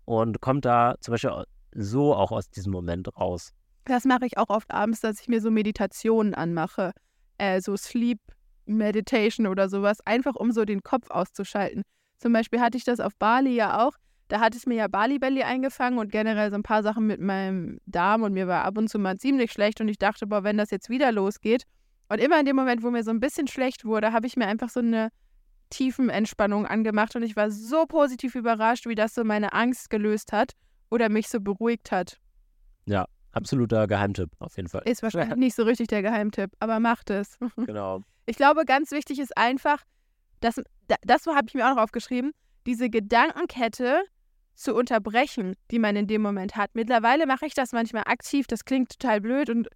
[0.06, 3.54] und kommt da zum Beispiel so auch aus diesem Moment raus.
[3.86, 6.91] Das mache ich auch oft abends, dass ich mir so Meditationen anmache.
[7.38, 8.19] Äh, so Sleep
[8.65, 11.84] Meditation oder sowas, einfach um so den Kopf auszuschalten.
[12.17, 13.93] Zum Beispiel hatte ich das auf Bali ja auch.
[14.28, 17.21] Da hat es mir ja Bali Belly eingefangen und generell so ein paar Sachen mit
[17.21, 20.43] meinem Darm und mir war ab und zu mal ziemlich schlecht und ich dachte, boah,
[20.43, 21.63] wenn das jetzt wieder losgeht.
[22.10, 24.48] Und immer in dem Moment, wo mir so ein bisschen schlecht wurde, habe ich mir
[24.48, 25.10] einfach so eine
[25.70, 30.54] Tiefenentspannung angemacht und ich war so positiv überrascht, wie das so meine Angst gelöst hat
[30.89, 32.20] oder mich so beruhigt hat.
[33.32, 34.84] Absoluter Geheimtipp, auf jeden Fall.
[34.86, 37.38] Ist wahrscheinlich nicht so richtig der Geheimtipp, aber macht es.
[37.58, 38.02] Genau.
[38.28, 39.84] Ich glaube, ganz wichtig ist einfach,
[40.39, 40.56] dass,
[40.88, 42.32] da- das habe ich mir auch noch aufgeschrieben,
[42.65, 44.04] diese Gedankenkette
[44.54, 46.70] zu unterbrechen, die man in dem Moment hat.
[46.76, 49.68] Mittlerweile mache ich das manchmal aktiv, das klingt total blöd und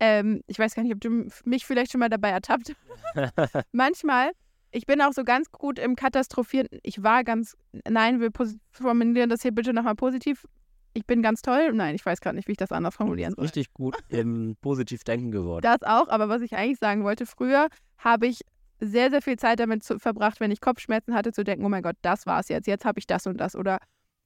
[0.00, 2.74] ähm, ich weiß gar nicht, ob du mich vielleicht schon mal dabei ertappt.
[3.72, 4.30] manchmal,
[4.70, 6.68] ich bin auch so ganz gut im Katastrophieren.
[6.82, 7.56] Ich war ganz,
[7.88, 8.30] nein, wir
[8.70, 10.46] formulieren das hier bitte nochmal positiv.
[10.92, 11.72] Ich bin ganz toll.
[11.72, 13.44] Nein, ich weiß gerade nicht, wie ich das anders formulieren soll.
[13.44, 15.62] Richtig gut im Positivdenken geworden.
[15.62, 18.40] Das auch, aber was ich eigentlich sagen wollte, früher habe ich
[18.80, 21.82] sehr, sehr viel Zeit damit zu, verbracht, wenn ich Kopfschmerzen hatte, zu denken, oh mein
[21.82, 23.56] Gott, das war's jetzt, jetzt habe ich das und das.
[23.56, 23.78] Oder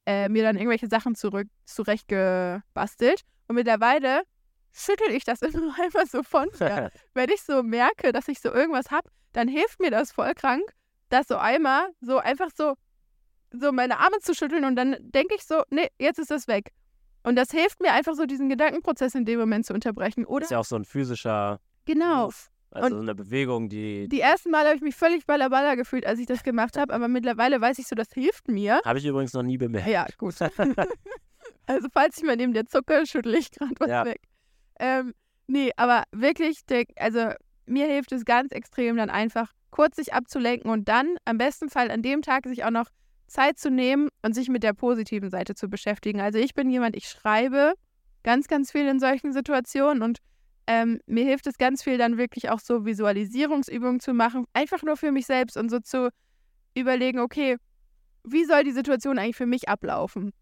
[0.06, 3.22] äh, mir dann irgendwelche Sachen zurück, zurechtgebastelt.
[3.48, 4.22] Und mittlerweile
[4.72, 6.90] schüttel ich das immer einfach so von mir.
[7.14, 10.62] wenn ich so merke, dass ich so irgendwas habe, dann hilft mir das voll krank,
[11.08, 12.74] das so einmal so einfach so,
[13.52, 16.70] so meine Arme zu schütteln und dann denke ich so, nee, jetzt ist das weg.
[17.22, 20.24] Und das hilft mir einfach so, diesen Gedankenprozess in dem Moment zu unterbrechen.
[20.24, 22.26] Oder ist ja auch so ein physischer genau.
[22.26, 22.34] Move.
[22.72, 26.20] Also so eine Bewegung, die, Die ersten Mal habe ich mich völlig ballerballer gefühlt, als
[26.20, 28.80] ich das gemacht habe, aber mittlerweile weiß ich so, das hilft mir.
[28.84, 29.88] habe ich übrigens noch nie bemerkt.
[29.88, 30.36] Ja, gut.
[31.66, 34.04] also falls ich mal neben der zucke, schüttle ich gerade was Ja.
[34.04, 34.20] weg.
[34.80, 35.14] Ähm,
[35.46, 36.60] nee, aber wirklich,
[36.96, 37.32] also
[37.66, 41.90] mir hilft es ganz extrem, dann einfach kurz sich abzulenken und dann am besten Fall
[41.90, 42.88] an dem Tag sich auch noch
[43.28, 46.20] Zeit zu nehmen und sich mit der positiven Seite zu beschäftigen.
[46.20, 47.74] Also ich bin jemand, ich schreibe
[48.24, 50.18] ganz, ganz viel in solchen Situationen und
[50.66, 54.96] ähm, mir hilft es ganz viel, dann wirklich auch so Visualisierungsübungen zu machen, einfach nur
[54.96, 56.10] für mich selbst und so zu
[56.74, 57.56] überlegen, okay,
[58.24, 60.32] wie soll die Situation eigentlich für mich ablaufen?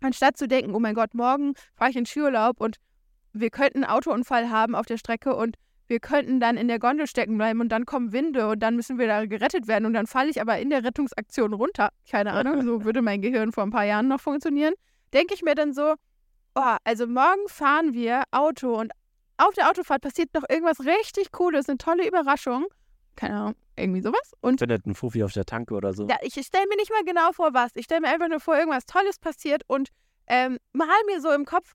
[0.00, 2.76] Anstatt zu denken, oh mein Gott, morgen fahre ich in Skiurlaub und
[3.32, 5.56] wir könnten einen Autounfall haben auf der Strecke und
[5.88, 8.98] wir könnten dann in der Gondel stecken bleiben und dann kommen Winde und dann müssen
[8.98, 11.88] wir da gerettet werden und dann falle ich aber in der Rettungsaktion runter.
[12.08, 14.74] Keine Ahnung, so würde mein Gehirn vor ein paar Jahren noch funktionieren.
[15.14, 15.94] Denke ich mir dann so,
[16.54, 18.92] oh, also morgen fahren wir Auto und
[19.38, 22.66] auf der Autofahrt passiert noch irgendwas richtig Cooles, eine tolle Überraschung.
[23.16, 24.32] Keine Ahnung, irgendwie sowas.
[24.40, 26.06] Und Findet ein Fuffi auf der Tanke oder so.
[26.06, 27.70] ja, ich stelle mir nicht mal genau vor, was.
[27.74, 29.88] Ich stelle mir einfach nur vor, irgendwas Tolles passiert und
[30.26, 31.72] ähm, mal mir so im Kopf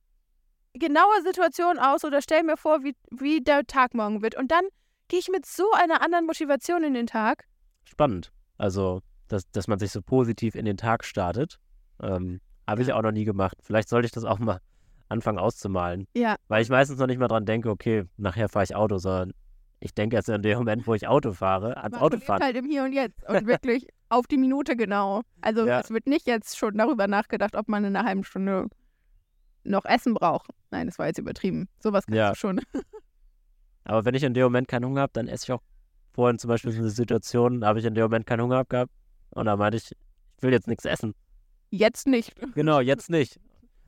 [0.73, 4.35] genaue Situationen aus oder stelle mir vor, wie, wie der Tag morgen wird.
[4.35, 4.63] Und dann
[5.07, 7.45] gehe ich mit so einer anderen Motivation in den Tag.
[7.85, 8.31] Spannend.
[8.57, 11.59] Also, dass, dass man sich so positiv in den Tag startet.
[12.01, 12.95] Ähm, Habe ich Ja.
[12.95, 13.57] auch noch nie gemacht.
[13.61, 14.59] Vielleicht sollte ich das auch mal
[15.09, 16.07] anfangen auszumalen.
[16.15, 19.33] Ja, Weil ich meistens noch nicht mal dran denke, okay, nachher fahre ich Auto, sondern
[19.79, 22.41] ich denke erst in dem Moment, wo ich Auto fahre, ans man lebt Autofahren.
[22.43, 25.21] halt im Hier und Jetzt und wirklich auf die Minute genau.
[25.41, 25.81] Also Ja.
[25.81, 28.67] es wird nicht jetzt schon darüber nachgedacht, ob man in einer halben Stunde
[29.63, 30.49] noch Essen braucht.
[30.71, 31.67] Nein, das war jetzt übertrieben.
[31.79, 32.29] Sowas kannst Ja.
[32.31, 32.61] du schon.
[33.85, 35.61] Aber wenn ich in dem Moment keinen Hunger habe, dann esse ich auch
[36.13, 38.91] vorhin zum Beispiel so eine Situation, da habe ich in dem Moment keinen Hunger gehabt
[39.31, 41.13] und da meinte ich, ich will jetzt nichts essen.
[41.69, 42.33] Jetzt nicht.
[42.55, 43.39] Genau, jetzt nicht.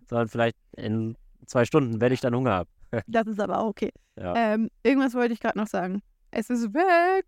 [0.10, 2.70] Sondern vielleicht in zwei Stunden, wenn ich dann Hunger habe.
[3.08, 3.92] Das ist aber auch okay.
[4.18, 4.34] Ja.
[4.36, 6.02] Ähm, irgendwas wollte ich gerade noch sagen.
[6.32, 7.26] Es ist weg.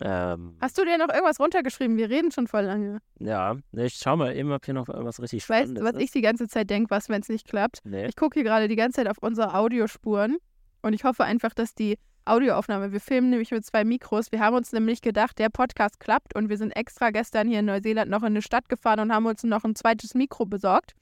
[0.00, 1.96] Ähm, Hast du dir noch irgendwas runtergeschrieben?
[1.96, 2.98] Wir reden schon voll lange.
[3.18, 6.04] ja, ich schau mal eben, ob hier noch irgendwas richtig Ich weiß, Spannendes was ich
[6.06, 6.14] ist.
[6.14, 7.80] die ganze Zeit denke, was, wenn es nicht klappt.
[7.84, 8.06] Nee.
[8.06, 10.36] Ich gucke hier gerade die ganze Zeit auf unsere Audiospuren
[10.82, 14.32] und ich hoffe einfach, dass die Audioaufnahme, wir filmen nämlich mit zwei Mikros.
[14.32, 17.66] Wir haben uns nämlich gedacht, der Podcast klappt und wir sind extra gestern hier in
[17.66, 20.94] Neuseeland noch in eine Stadt gefahren und haben uns noch ein zweites Mikro besorgt.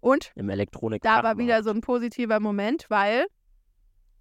[0.00, 1.02] Und Im Elektronik.
[1.02, 3.26] da war wieder so ein positiver Moment, weil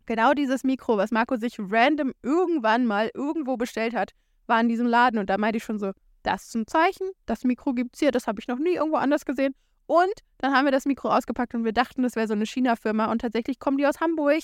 [0.07, 4.13] genau dieses Mikro, was Marco sich random irgendwann mal irgendwo bestellt hat,
[4.47, 5.19] war in diesem Laden.
[5.19, 5.91] Und da meinte ich schon so,
[6.23, 9.23] das ist ein Zeichen, das Mikro gibt's hier, das habe ich noch nie irgendwo anders
[9.25, 9.53] gesehen.
[9.85, 13.09] Und dann haben wir das Mikro ausgepackt und wir dachten, das wäre so eine China-Firma
[13.11, 14.41] und tatsächlich kommen die aus Hamburg.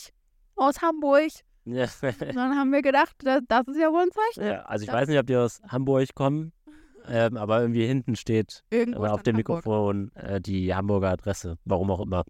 [0.56, 1.30] Aus Hamburg.
[1.66, 1.88] Ja.
[2.20, 4.48] Dann haben wir gedacht, das, das ist ja wohl ein Zeichen.
[4.48, 6.54] ja, also ich Das- weiß nicht, ob die aus Hamburg kommen,
[7.08, 9.58] ähm, aber irgendwie hinten steht Irgendwo äh, auf dem Hamburg.
[9.66, 11.58] Mikrofon äh, die Hamburger Adresse.
[11.66, 12.24] Warum auch immer.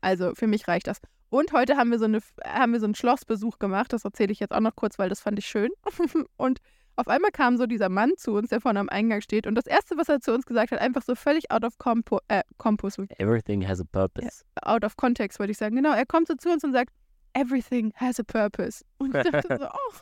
[0.00, 1.00] Also für mich reicht das.
[1.32, 3.94] Und heute haben wir so eine haben wir so einen Schlossbesuch gemacht.
[3.94, 5.70] Das erzähle ich jetzt auch noch kurz, weil das fand ich schön.
[6.36, 6.58] und
[6.96, 9.46] auf einmal kam so dieser Mann zu uns, der vorne am Eingang steht.
[9.46, 12.20] Und das erste, was er zu uns gesagt hat, einfach so völlig out of compo
[12.28, 14.44] äh, Compos, Everything has a purpose.
[14.60, 15.74] out of context, wollte ich sagen.
[15.74, 16.92] Genau, er kommt so zu uns und sagt,
[17.32, 18.84] everything has a purpose.
[18.98, 19.96] Und ich dachte so, oh,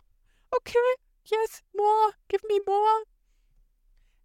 [0.51, 0.79] okay,
[1.27, 3.05] yes, more, give me more.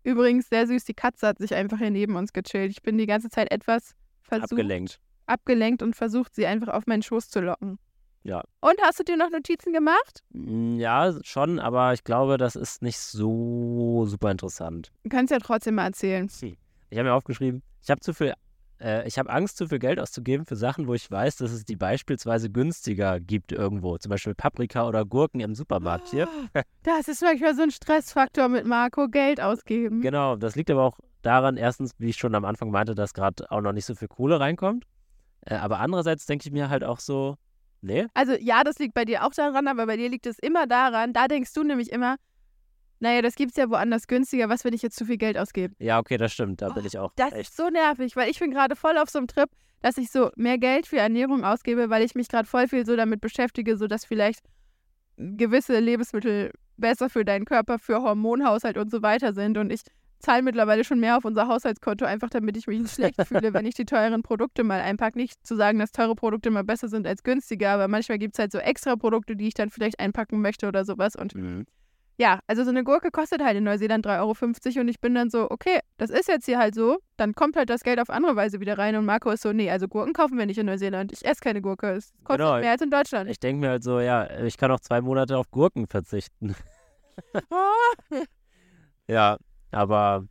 [0.01, 2.71] Übrigens, sehr süß, die Katze hat sich einfach hier neben uns gechillt.
[2.71, 4.99] Ich bin die ganze Zeit etwas versucht, Abgelenkt.
[5.27, 7.77] Abgelenkt und versucht, sie einfach auf meinen Schoß zu locken.
[8.23, 8.43] Ja.
[8.59, 10.23] Und hast du dir noch Notizen gemacht?
[10.31, 14.91] Mm, Ja, schon, aber ich glaube, das ist nicht so super interessant.
[15.03, 16.27] Du kannst ja trotzdem mal erzählen.
[16.41, 18.33] Ich habe mir aufgeschrieben, ich habe zu viel,
[18.81, 21.65] äh, ich habe Angst, zu viel Geld auszugeben für Sachen, wo ich weiß, dass es
[21.65, 23.95] die beispielsweise günstiger gibt irgendwo.
[23.99, 26.27] Zum Beispiel Paprika oder Gurken im Supermarkt hier.
[26.81, 30.01] Das ist manchmal so ein Stressfaktor mit Marco, Geld ausgeben.
[30.01, 33.49] Genau, das liegt aber auch daran, erstens, wie ich schon am Anfang meinte, dass gerade
[33.51, 34.85] auch noch nicht so viel Kohle reinkommt.
[35.45, 37.35] Äh, aber andererseits denke ich mir halt auch so,
[37.81, 40.67] nee, Also ja, das liegt bei dir auch daran, aber bei dir liegt es immer
[40.67, 42.15] daran, da denkst du nämlich immer,
[42.99, 45.75] naja, das gibt's ja woanders günstiger, was, wenn ich jetzt zu viel Geld ausgebe?
[45.79, 47.49] ja, okay, das stimmt, da Oh, bin ich auch Das echt.
[47.49, 49.49] ist so nervig, weil ich bin gerade voll auf so einem Trip,
[49.81, 52.95] dass ich so mehr Geld für Ernährung ausgebe, weil ich mich gerade voll viel so
[52.95, 54.39] damit beschäftige, so dass vielleicht
[55.17, 59.57] gewisse Lebensmittel besser für deinen Körper, für Hormonhaushalt und so weiter sind.
[59.57, 59.81] Und ich
[60.25, 63.65] zahle mittlerweile schon mehr auf unser Haushaltskonto, einfach damit ich mich nicht schlecht fühle, wenn
[63.65, 65.17] ich die teuren Produkte mal einpacke.
[65.17, 68.39] Nicht zu sagen, dass teure Produkte mal besser sind als günstige, aber manchmal gibt es
[68.39, 71.15] halt so extra Produkte, die ich dann vielleicht einpacken möchte oder sowas.
[71.15, 71.65] Und Mhm.
[72.17, 75.29] ja, also so eine Gurke kostet halt in Neuseeland 3,50 Euro und ich bin dann
[75.29, 78.35] so, okay, das ist jetzt hier halt so, dann kommt halt das Geld auf andere
[78.35, 81.11] Weise wieder rein und Marco ist so, nee, also Gurken kaufen wir nicht in Neuseeland.
[81.11, 81.87] Ich esse keine Gurke.
[81.91, 82.59] Es kostet Genau.
[82.59, 83.29] mehr als in Deutschland.
[83.29, 86.55] Ich denke mir halt so, ja, ich kann auch zwei Monate auf Gurken verzichten.
[87.49, 87.71] Ah,
[89.07, 89.37] ja,
[89.75, 90.25] aber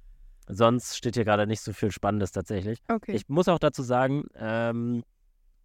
[0.49, 2.81] sonst steht hier gerade nicht so viel Spannendes tatsächlich.
[2.89, 3.13] okay.
[3.13, 5.05] Ich muss auch dazu sagen, ähm,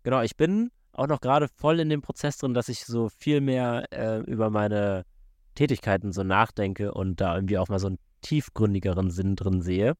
[0.04, 3.42] genau, ich bin auch noch gerade voll in dem Prozess drin, dass ich so viel
[3.42, 5.06] mehr äh, über meine
[5.56, 9.94] Tätigkeiten so nachdenke und da irgendwie auch mal so einen tiefgründigeren Sinn drin sehe.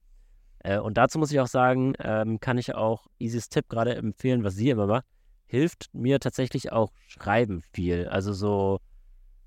[0.60, 4.44] Äh, und dazu muss ich auch sagen, ähm, kann ich auch Isis Tipp gerade empfehlen,
[4.44, 5.06] was sie immer macht,
[5.46, 8.08] hilft mir tatsächlich auch Schreiben viel.
[8.08, 8.80] Also so,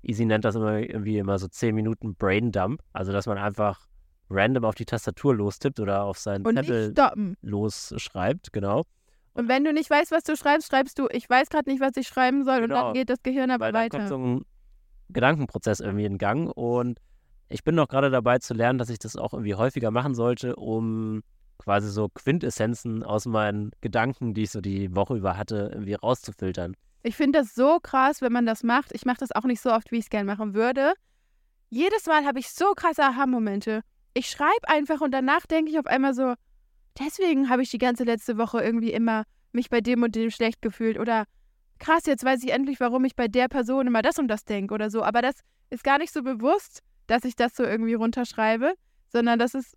[0.01, 3.87] Easy nennt das immer irgendwie immer so 10 Minuten Brain Dump, also dass man einfach
[4.29, 6.93] random auf die Tastatur lostippt oder auf seinen Und Zettel
[7.41, 8.83] losschreibt, genau.
[9.33, 11.97] Und wenn du nicht weißt, was du schreibst, schreibst du, ich weiß gerade nicht, was
[11.97, 12.57] ich schreiben soll.
[12.63, 12.85] Und Genau.
[12.85, 14.07] dann geht das Gehirn aber Weil dann kommt weiter.
[14.09, 14.45] so ein
[15.09, 16.99] Gedankenprozess irgendwie in Gang und
[17.49, 20.55] ich bin noch gerade dabei zu lernen, dass ich das auch irgendwie häufiger machen sollte,
[20.55, 21.21] um
[21.59, 26.75] quasi so Quintessenzen aus meinen Gedanken, die ich so die Woche über hatte, irgendwie rauszufiltern.
[27.03, 28.91] Ich finde das so krass, wenn man das macht.
[28.93, 30.93] Ich mache das auch nicht so oft, wie ich es gerne machen würde.
[31.69, 33.81] Jedes Mal habe ich so krasse Aha-Momente.
[34.13, 36.33] Ich schreibe einfach und danach denke ich auf einmal so,
[36.99, 40.61] deswegen habe ich die ganze letzte Woche irgendwie immer mich bei dem und dem schlecht
[40.61, 40.99] gefühlt.
[40.99, 41.25] Oder
[41.79, 44.73] krass, jetzt weiß ich endlich, warum ich bei der Person immer das und das denke
[44.73, 45.03] oder so.
[45.03, 45.35] Aber das
[45.69, 48.73] ist gar nicht so bewusst, dass ich das so irgendwie runterschreibe,
[49.07, 49.75] sondern das ist.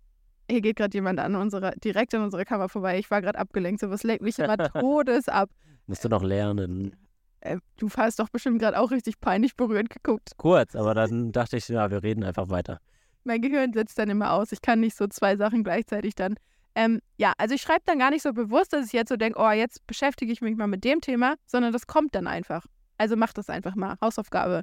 [0.49, 2.97] Hier geht gerade jemand an unserer, direkt an unserer Kamera vorbei.
[2.99, 3.81] Ich war gerade abgelenkt.
[3.81, 5.49] So was lenkt mich immer todes ab.
[5.87, 6.95] Musst du noch lernen.
[7.41, 10.31] Äh, du hast doch bestimmt gerade auch richtig peinlich berührt geguckt.
[10.37, 12.79] Kurz, aber dann dachte ich, ja, wir reden einfach weiter.
[13.27, 14.53] Mein Gehirn setzt dann immer aus.
[14.53, 16.35] Ich kann nicht so zwei Sachen gleichzeitig dann.
[16.75, 19.37] Ähm, ja, also ich schreibe dann gar nicht so bewusst, dass ich jetzt so denke,
[19.37, 22.65] oh, jetzt beschäftige ich mich mal mit dem Thema, sondern das kommt dann einfach.
[22.97, 23.97] Also mach das einfach mal.
[24.01, 24.61] Hausaufgabe.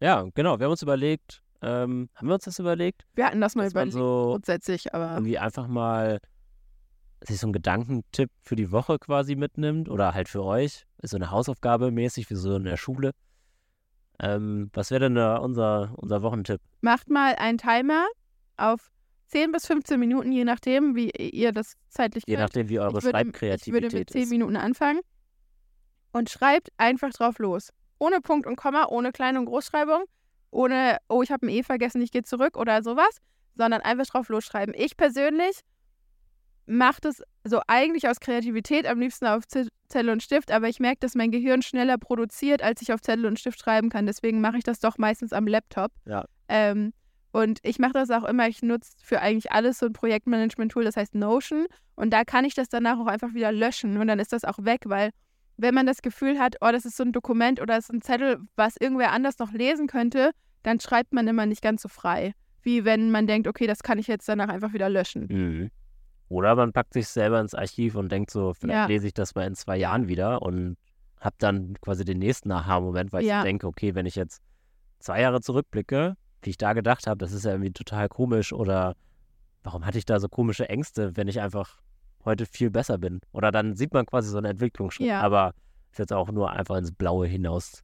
[0.00, 0.58] Ja, genau.
[0.58, 3.04] Wir haben uns überlegt, ähm, haben wir uns das überlegt?
[3.14, 6.20] Wir hatten das mal überlegt, so grundsätzlich, aber irgendwie einfach mal
[7.22, 10.86] sich so einen Gedankentipp für die Woche quasi mitnimmt oder halt für euch.
[11.02, 13.10] Ist so eine Hausaufgabe mäßig, wie so in der Schule.
[14.22, 16.60] Ähm, was wäre denn da unser, unser Wochentipp?
[16.82, 18.06] macht mal einen Timer
[18.56, 18.90] auf
[19.28, 22.44] 10 bis 15 Minuten, je nachdem, wie ihr das zeitlich Je könnt.
[22.44, 24.30] nachdem, wie eure ich würde, ich Schreibkreativität würde mit 10 ist.
[24.30, 25.00] Minuten anfangen
[26.12, 27.70] und schreibt einfach drauf los.
[27.98, 30.04] Ohne Punkt und Komma, ohne Klein- und Großschreibung,
[30.50, 33.18] ohne, oh, ich habe ein E vergessen, ich gehe zurück oder sowas,
[33.54, 34.74] sondern einfach drauf losschreiben.
[34.76, 35.60] Ich persönlich
[36.70, 41.00] mache das so eigentlich aus Kreativität am liebsten auf Zettel und Stift, aber ich merke,
[41.00, 44.06] dass mein Gehirn schneller produziert, als ich auf Zettel und Stift schreiben kann.
[44.06, 45.90] Deswegen mache ich das doch meistens am Laptop.
[46.06, 46.24] Ja.
[46.48, 46.92] Ähm,
[47.32, 50.96] und ich mache das auch immer, ich nutze für eigentlich alles so ein Projektmanagement-Tool, das
[50.96, 51.66] heißt Notion.
[51.96, 54.64] Und da kann ich das danach auch einfach wieder löschen und dann ist das auch
[54.64, 55.10] weg, weil
[55.56, 58.00] wenn man das Gefühl hat, oh, das ist so ein Dokument oder das ist ein
[58.00, 60.30] Zettel, was irgendwer anders noch lesen könnte,
[60.62, 62.32] dann schreibt man immer nicht ganz so frei.
[62.62, 65.26] Wie wenn man denkt, okay, das kann ich jetzt danach einfach wieder löschen.
[65.30, 65.70] Mhm.
[66.30, 68.86] Oder man packt sich selber ins Archiv und denkt so, vielleicht Ja.
[68.86, 70.76] lese ich das mal in zwei Jahren wieder und
[71.20, 73.40] habe dann quasi den nächsten Aha-Moment, weil ich Ja.
[73.40, 74.40] so denke, okay, wenn ich jetzt
[75.00, 78.94] zwei Jahre zurückblicke, wie ich da gedacht habe, das ist ja irgendwie total komisch oder
[79.64, 81.80] warum hatte ich da so komische Ängste, wenn ich einfach
[82.24, 83.20] heute viel besser bin?
[83.32, 85.20] Oder dann sieht man quasi so eine Entwicklungsschritt, Ja.
[85.22, 85.52] aber
[85.90, 87.82] ist jetzt auch nur einfach ins Blaue hinaus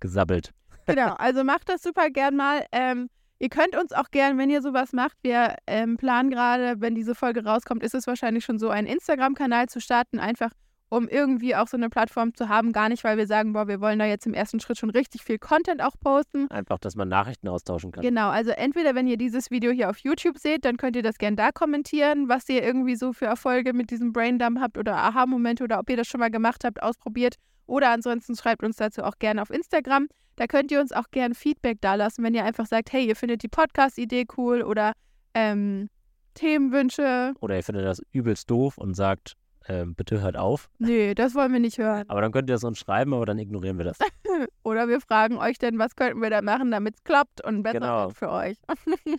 [0.00, 0.52] gesabbelt.
[0.86, 2.64] Genau, also macht das super gern mal.
[2.72, 3.10] Ähm,
[3.40, 7.16] ihr könnt uns auch gern, wenn ihr sowas macht, wir ähm, planen gerade, wenn diese
[7.16, 10.50] Folge rauskommt, ist es wahrscheinlich schon so, einen Instagram-Kanal zu starten, einfach
[10.92, 12.72] um irgendwie auch so eine Plattform zu haben.
[12.72, 15.22] Gar nicht, weil wir sagen, boah, wir wollen da jetzt im ersten Schritt schon richtig
[15.22, 16.50] viel Content auch posten.
[16.50, 18.02] Einfach, dass man Nachrichten austauschen kann.
[18.02, 21.16] Genau, also entweder wenn ihr dieses Video hier auf YouTube seht, dann könnt ihr das
[21.18, 25.62] gern da kommentieren, was ihr irgendwie so für Erfolge mit diesem Braindump habt oder Aha-Momente
[25.62, 27.36] oder ob ihr das schon mal gemacht habt, ausprobiert.
[27.70, 30.08] Oder ansonsten schreibt uns dazu auch gerne auf Instagram.
[30.34, 33.42] Da könnt ihr uns auch gern Feedback dalassen, wenn ihr einfach sagt, hey, ihr findet
[33.44, 34.92] die Podcast-Idee cool oder
[35.34, 35.88] ähm,
[36.34, 37.34] Themenwünsche.
[37.40, 39.34] Oder ihr findet das übelst doof und sagt,
[39.68, 40.68] ähm, bitte hört auf.
[40.78, 42.04] Nee, das wollen wir nicht hören.
[42.08, 43.98] Aber dann könnt ihr es uns schreiben, aber dann ignorieren wir das.
[44.64, 47.78] Oder wir fragen euch denn, was könnten wir da machen, damit es klappt und besser
[47.80, 48.06] Genau.
[48.06, 48.56] wird für euch.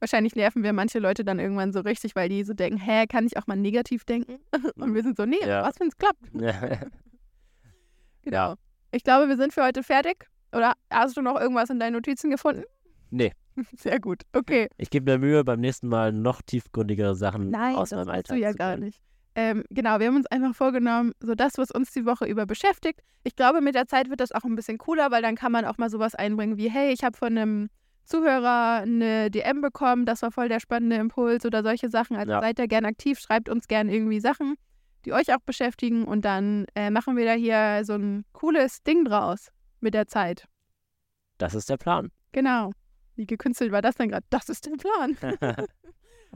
[0.00, 3.24] Wahrscheinlich nerven wir manche Leute dann irgendwann so richtig, weil die so denken, hä, kann
[3.26, 4.40] ich auch mal negativ denken?
[4.76, 5.62] Und wir sind so, nee, Ja.
[5.62, 6.34] was, wenn es klappt?
[8.26, 8.48] Ja.
[8.48, 8.54] Genau.
[8.92, 10.26] Ich glaube, wir sind für heute fertig.
[10.52, 12.62] Oder hast du noch irgendwas in deinen Notizen gefunden?
[13.10, 13.32] Nee.
[13.76, 14.22] Sehr gut.
[14.32, 14.68] Okay.
[14.76, 18.16] Ich gebe mir Mühe, beim nächsten Mal noch tiefgründigere Sachen Nein, aus das meinem machst
[18.16, 19.00] Alltag du ja zu gar nicht.
[19.34, 23.00] Ähm, genau, wir haben uns einfach vorgenommen, so das, was uns die Woche über beschäftigt.
[23.22, 25.66] Ich glaube, mit der Zeit wird das auch ein bisschen cooler, weil dann kann man
[25.66, 27.68] auch mal sowas einbringen wie, hey, ich habe von einem
[28.04, 32.16] Zuhörer eine DM bekommen, das war voll der spannende Impuls oder solche Sachen.
[32.16, 32.40] Also Ja.
[32.40, 34.54] seid da gern aktiv, schreibt uns gern irgendwie Sachen,
[35.06, 39.04] die euch auch beschäftigen und dann äh, machen wir da hier so ein cooles Ding
[39.04, 39.48] draus
[39.80, 40.46] mit der Zeit.
[41.38, 42.10] Das ist der Plan.
[42.32, 42.72] Genau.
[43.14, 44.26] Wie gekünstelt war das denn gerade?
[44.30, 45.16] Das ist der Plan.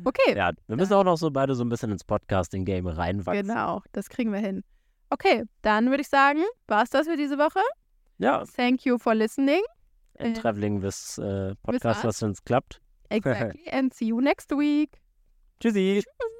[0.04, 0.34] Okay.
[0.34, 3.46] ja, wir müssen auch noch so beide so ein bisschen ins Podcasting-Game reinwachsen.
[3.48, 4.62] Genau, das kriegen wir hin.
[5.10, 7.60] Okay, dann würde ich sagen, war es das für diese Woche.
[8.16, 9.60] Ja, Thank you for listening.
[10.14, 12.04] in Äh, Traveling bis äh, Podcast, was?
[12.04, 12.80] was uns klappt.
[13.10, 13.68] Exactly.
[13.72, 15.02] and see you next week.
[15.58, 16.02] Tschüssi.
[16.02, 16.30] Tschüss.